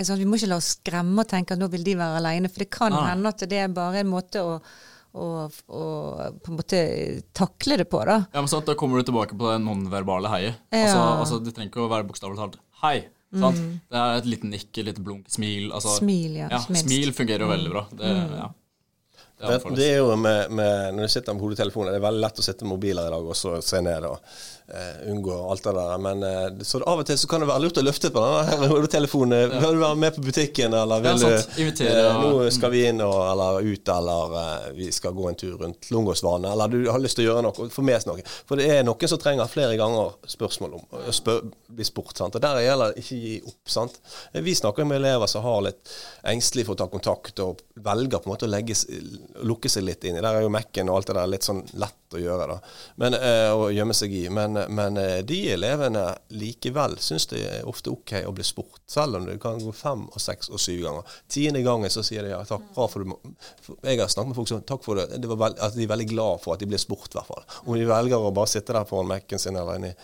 Så 0.01 0.17
vi 0.17 0.25
må 0.25 0.39
ikke 0.39 0.49
la 0.49 0.57
oss 0.57 0.73
skremme 0.79 1.21
og 1.21 1.29
tenke 1.29 1.53
at 1.53 1.61
nå 1.61 1.69
vil 1.73 1.85
de 1.85 1.99
være 2.01 2.23
alene, 2.23 2.49
for 2.49 2.65
det 2.65 2.73
kan 2.73 2.97
ah. 2.97 3.11
hende 3.11 3.35
at 3.35 3.45
det 3.49 3.61
er 3.61 3.77
bare 3.77 4.01
en 4.01 4.13
måte 4.13 4.41
å, 4.41 4.57
å, 5.13 5.27
å 5.49 5.83
på 6.41 6.53
en 6.53 6.59
måte 6.59 6.83
takle 7.37 7.79
det 7.83 7.89
på, 7.93 8.01
da. 8.09 8.23
Ja, 8.33 8.41
men 8.41 8.51
sant? 8.51 8.69
Da 8.69 8.77
kommer 8.79 9.01
du 9.01 9.09
tilbake 9.11 9.37
på 9.39 9.51
det 9.51 9.59
nonverbale 9.65 10.31
heiet. 10.33 10.63
Ja. 10.73 10.87
Altså, 10.87 11.03
altså, 11.25 11.43
det 11.45 11.57
trenger 11.57 11.73
ikke 11.73 11.85
å 11.85 11.91
være 11.93 12.09
bokstavelig 12.09 12.41
talt 12.41 12.59
hei. 12.85 12.97
Sant? 13.33 13.61
Det 13.89 14.01
er 14.01 14.19
et 14.21 14.27
lite 14.29 14.49
nikk, 14.49 14.73
et 14.77 14.89
lite 14.91 15.05
blunk, 15.05 15.29
smil. 15.33 15.71
Altså, 15.73 15.95
Smil, 16.03 16.35
ja, 16.43 16.51
ja. 16.53 16.61
Smil 16.83 17.15
fungerer 17.17 17.47
jo 17.47 17.53
veldig 17.53 17.71
bra. 17.73 17.85
Det, 17.93 18.11
ja. 18.11 18.49
det 19.41 19.53
Det, 19.53 19.77
det 19.79 19.87
er 19.89 20.03
jo 20.03 20.17
med, 20.21 20.53
med, 20.53 20.93
Når 20.97 21.09
du 21.09 21.15
sitter 21.15 21.37
med 21.37 21.47
hodetelefoner, 21.47 21.95
det 21.95 22.01
er 22.03 22.05
veldig 22.05 22.25
lett 22.27 22.43
å 22.43 22.45
sitte 22.45 22.67
med 22.67 22.75
mobiler 22.75 23.09
i 23.09 23.15
dag 23.15 23.31
og 23.33 23.65
se 23.65 23.81
ned 23.85 24.09
og 24.11 24.37
eh, 24.73 25.11
unngå 25.11 25.51
alt 25.51 25.65
det 25.65 25.73
der. 25.73 25.99
Men 25.99 26.23
uh, 26.23 26.63
så 26.67 26.81
av 26.83 27.03
og 27.03 27.07
til 27.07 27.19
så 27.19 27.29
kan 27.31 27.43
det 27.43 27.49
være 27.51 27.65
lurt 27.67 27.81
å 27.81 27.85
løfte 27.85 28.11
på 28.15 28.23
den 28.23 28.89
telefonen. 28.93 29.39
Ja. 29.53 29.61
Vil 29.63 29.77
du 29.77 29.83
være 29.83 29.99
med 30.05 30.17
på 30.17 30.25
butikken, 30.25 30.75
eller 30.75 31.03
vil 31.05 31.25
Ja, 31.25 31.41
du 31.41 31.63
Invitere, 31.63 32.07
eh, 32.09 32.21
Nå 32.23 32.51
skal 32.55 32.73
vi 32.75 32.85
inn 32.89 33.03
og, 33.05 33.19
eller 33.31 33.61
ut, 33.67 33.93
eller 33.97 34.37
eh, 34.43 34.69
vi 34.79 34.91
skal 34.95 35.15
gå 35.17 35.29
en 35.29 35.39
tur 35.39 35.57
rundt 35.61 35.91
Lungåsvannet, 35.93 36.53
eller 36.53 36.73
du 36.73 36.91
har 36.91 37.03
lyst 37.03 37.19
til 37.19 37.27
å 37.27 37.31
gjøre 37.31 37.47
noe, 37.47 37.69
få 37.73 37.85
med 37.87 38.01
oss 38.01 38.09
noe. 38.09 38.25
For 38.49 38.61
det 38.61 38.69
er 38.73 38.87
noen 38.87 39.13
som 39.13 39.21
trenger 39.23 39.51
flere 39.51 39.79
ganger 39.81 40.17
spørsmål 40.37 40.79
om 40.79 40.99
å 41.01 41.15
spør, 41.15 41.43
bli 41.73 41.87
spurt. 41.87 42.17
Sant? 42.19 42.39
Og 42.39 42.45
der 42.45 42.63
gjelder 42.65 42.93
det 42.93 43.05
ikke 43.05 43.21
gi 43.23 43.37
opp. 43.41 43.61
Sant? 43.77 43.99
Vi 44.33 44.57
snakker 44.59 44.89
med 44.89 45.03
elever 45.03 45.31
som 45.31 45.45
har 45.47 45.63
litt 45.69 45.97
engstelig 46.33 46.67
for 46.69 46.77
å 46.77 46.83
ta 46.83 46.89
kontakt, 46.93 47.43
og 47.45 47.63
velger 47.83 48.23
på 48.23 48.29
en 48.29 48.35
måte 48.35 48.49
å 48.49 48.53
legge, 48.53 48.77
lukke 49.47 49.71
seg 49.73 49.87
litt 49.87 50.05
inn 50.09 50.19
i. 50.19 50.23
Der 50.23 50.39
er 50.39 50.47
jo 50.47 50.53
Mac-en 50.53 50.91
og 50.91 51.01
alt 51.01 51.13
det 51.13 51.19
der 51.19 51.31
litt 51.31 51.47
sånn 51.47 51.65
lett 51.81 52.17
å 52.17 52.21
gjøre, 52.21 52.47
da. 52.51 52.59
Men, 53.01 53.17
eh, 53.17 53.51
å 53.57 53.71
gjemme 53.73 53.95
seg 53.97 54.13
i. 54.15 54.27
Men, 54.29 54.59
men 54.69 54.97
eh, 55.01 55.19
de 55.27 55.39
elevene 55.55 56.05
likevel 56.37 56.97
syns 57.03 57.27
det 57.31 57.43
er 57.47 57.69
ofte 57.69 57.91
OK 57.93 58.15
å 58.27 58.33
bli 58.35 58.45
spurt, 58.47 58.83
selv 58.91 59.19
om 59.19 59.27
det 59.29 59.39
kan 59.43 59.61
gå 59.63 59.73
fem 59.77 60.05
og 60.09 60.21
seks 60.23 60.51
og 60.53 60.61
syv 60.63 60.85
ganger. 60.87 61.19
Tiende 61.31 61.63
gangen 61.67 61.93
så 61.93 62.05
sier 62.07 62.27
de 62.27 62.33
ja, 62.35 62.43
takk, 62.49 62.65
bra 62.75 62.89
for 62.91 63.07
for 63.63 63.77
Jeg 63.83 64.01
har 64.01 64.11
snakket 64.13 64.33
med 64.33 64.39
folk 64.41 64.51
som 64.51 64.65
takk 64.67 64.85
for 64.85 65.01
det, 65.01 65.21
det 65.23 65.31
veld, 65.31 65.59
at 65.59 65.77
de 65.77 65.87
er 65.87 65.93
veldig 65.95 66.09
glad 66.15 66.43
for 66.45 66.55
at 66.55 66.63
de 66.63 66.71
blir 66.71 66.83
spurt, 66.83 67.11
i 67.13 67.19
hvert 67.19 67.31
fall. 67.31 67.47
Om 67.65 67.79
de 67.79 67.89
velger 67.89 68.27
å 68.29 68.35
bare 68.35 68.53
sitte 68.53 68.77
der 68.77 68.89
foran 68.89 69.11
Mac-en 69.11 69.43
sin 69.43 69.59
eller 69.59 69.81
inni 69.81 69.95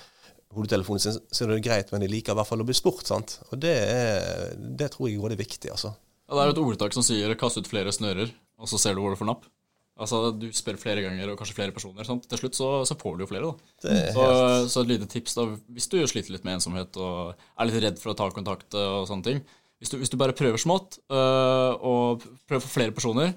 hodetelefonen 0.57 1.03
sin, 1.03 1.19
så 1.31 1.45
er 1.45 1.53
det 1.53 1.63
greit, 1.67 1.93
men 1.93 2.03
de 2.03 2.11
liker 2.11 2.33
i 2.33 2.39
hvert 2.39 2.49
fall 2.49 2.65
å 2.65 2.69
bli 2.69 2.77
spurt. 2.77 3.07
sant? 3.09 3.39
Og 3.51 3.61
det, 3.61 3.75
er, 3.85 4.57
det 4.57 4.93
tror 4.95 5.11
jeg 5.11 5.21
er 5.21 5.39
viktig, 5.39 5.73
altså. 5.75 5.93
Ja, 6.29 6.35
det 6.35 6.43
er 6.43 6.51
jo 6.51 6.57
et 6.57 6.65
ordtak 6.65 6.97
som 6.97 7.05
sier 7.05 7.33
'kast 7.41 7.57
ut 7.57 7.69
flere 7.69 7.93
snører', 7.93 8.33
og 8.61 8.69
så 8.69 8.81
ser 8.81 8.95
du 8.95 9.01
hvor 9.01 9.15
du 9.15 9.21
får 9.21 9.31
napp. 9.31 9.47
Altså, 9.99 10.31
Du 10.39 10.47
spør 10.55 10.79
flere 10.81 11.03
ganger 11.05 11.33
og 11.33 11.39
kanskje 11.41 11.57
flere 11.57 11.75
personer. 11.75 12.07
Sant? 12.07 12.29
Til 12.31 12.41
slutt 12.41 12.59
så, 12.59 12.69
så 12.89 12.97
får 12.99 13.19
du 13.19 13.25
jo 13.25 13.31
flere. 13.31 13.51
da. 13.51 13.93
Så, 14.15 14.27
så 14.73 14.85
et 14.85 14.93
lite 14.95 15.09
tips 15.11 15.35
da, 15.39 15.47
hvis 15.75 15.91
du 15.91 15.99
sliter 16.07 16.35
litt 16.37 16.47
med 16.47 16.59
ensomhet 16.59 16.97
og 17.03 17.35
er 17.35 17.69
litt 17.69 17.83
redd 17.83 18.03
for 18.03 18.15
å 18.15 18.19
ta 18.19 18.31
kontakt 18.35 18.75
og 18.79 19.07
sånne 19.11 19.27
ting 19.27 19.43
Hvis 19.79 19.93
du, 19.93 19.99
hvis 20.01 20.11
du 20.11 20.17
bare 20.19 20.35
prøver 20.35 20.59
smått 20.59 20.99
øh, 21.11 21.73
og 21.87 22.25
prøver 22.49 22.65
for 22.65 22.73
flere 22.73 22.95
personer, 22.95 23.35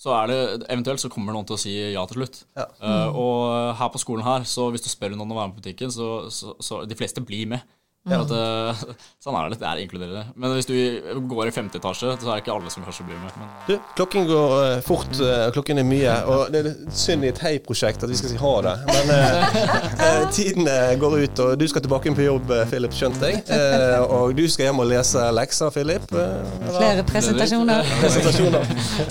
så 0.00 0.12
er 0.16 0.30
det 0.30 0.38
eventuelt 0.72 1.00
så 1.00 1.10
kommer 1.12 1.32
noen 1.36 1.46
til 1.48 1.56
å 1.56 1.60
si 1.60 1.72
ja 1.94 2.02
til 2.08 2.18
slutt. 2.20 2.40
Ja. 2.58 2.66
Eh, 2.80 3.18
og 3.20 3.76
her 3.78 3.90
på 3.94 4.00
skolen 4.02 4.24
her, 4.26 4.44
så 4.48 4.66
hvis 4.74 4.84
du 4.84 4.90
spør 4.90 5.12
noen 5.14 5.24
om 5.26 5.34
å 5.36 5.38
være 5.38 5.52
med 5.52 5.58
på 5.58 5.62
butikken, 5.64 5.92
så, 5.94 6.08
så, 6.34 6.56
så 6.60 6.82
de 6.88 6.98
fleste 6.98 7.22
blir 7.24 7.48
med. 7.52 7.64
For 8.04 8.20
at, 8.20 8.32
eh, 8.36 8.80
sånn 9.24 9.36
er 9.38 9.46
det 9.46 9.54
litt. 9.54 9.60
Det 9.62 9.68
er 9.70 9.78
inkluderende. 9.80 10.22
Men 10.36 10.52
hvis 10.58 10.66
du 10.68 10.74
går 11.30 11.48
i 11.48 11.52
femte 11.56 11.78
etasje, 11.80 12.10
så 12.20 12.28
er 12.28 12.34
det 12.34 12.42
ikke 12.42 12.52
alle 12.52 12.72
som 12.72 12.84
kanskje 12.84 13.06
blir 13.08 13.16
med. 13.22 13.32
Men 13.40 13.52
Du, 13.68 13.78
klokken 13.96 14.26
går 14.28 14.52
eh, 14.66 14.80
fort, 14.84 15.14
eh, 15.24 15.46
klokken 15.56 15.80
er 15.80 15.86
mye, 15.88 16.16
og 16.28 16.52
det 16.52 16.60
er 16.66 16.68
synd 16.92 17.24
i 17.24 17.30
et 17.32 17.40
hei-prosjekt 17.40 18.04
at 18.04 18.12
vi 18.12 18.18
skal 18.20 18.34
si 18.34 18.40
ha 18.42 18.52
det. 18.66 18.74
Men 18.90 19.14
eh, 19.14 19.56
eh, 20.08 20.26
tiden 20.36 20.68
eh, 20.68 20.92
går 21.00 21.16
ut, 21.24 21.42
og 21.46 21.54
du 21.62 21.66
skal 21.72 21.86
tilbake 21.86 22.12
inn 22.12 22.18
på 22.18 22.26
jobb, 22.28 22.52
eh, 22.58 22.66
Philip, 22.74 22.92
skjønt 23.00 23.24
jeg. 23.24 23.40
Eh, 23.48 23.96
og 24.04 24.36
du 24.36 24.44
skal 24.52 24.68
hjem 24.68 24.84
og 24.84 24.90
lese 24.92 25.24
lekser, 25.40 25.72
Philip. 25.74 26.04
eh. 26.12 26.54
Flere 26.76 27.06
presentasjoner. 27.08 27.88
Presentasjoner. 28.04 28.68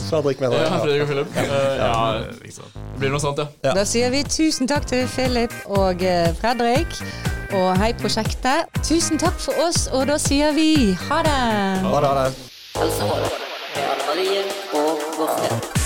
Fredrik 0.10 0.44
mener 0.46 0.62
ja. 0.62 0.70
Fredrik 0.84 1.08
og 1.08 1.14
Philip. 1.16 1.38
Eh, 1.42 1.78
ja, 1.82 1.98
liksom. 2.46 2.70
Det 2.78 3.02
blir 3.02 3.14
noe 3.18 3.24
sånt, 3.26 3.42
ja. 3.42 3.50
Ja. 3.66 3.74
Da 3.82 3.88
sier 3.90 4.14
vi 4.14 4.22
tusen 4.30 4.70
takk 4.70 4.86
til 4.94 5.08
Philip 5.18 5.54
og 5.74 6.06
eh, 6.06 6.30
Fredrik. 6.38 6.94
Og 7.54 7.78
hei, 7.78 7.94
prosjektet. 8.02 8.66
Tusen 8.82 9.22
takk 9.22 9.38
for 9.38 9.54
oss, 9.68 9.86
og 9.94 10.08
da 10.10 10.18
sier 10.18 10.56
vi 10.58 10.98
ha 11.10 11.22
det. 11.26 11.38
Ha 11.86 12.02
det. 12.02 12.10
Ha 12.10 12.18
det. 12.18 12.34
Ha 12.80 12.90
har 15.54 15.83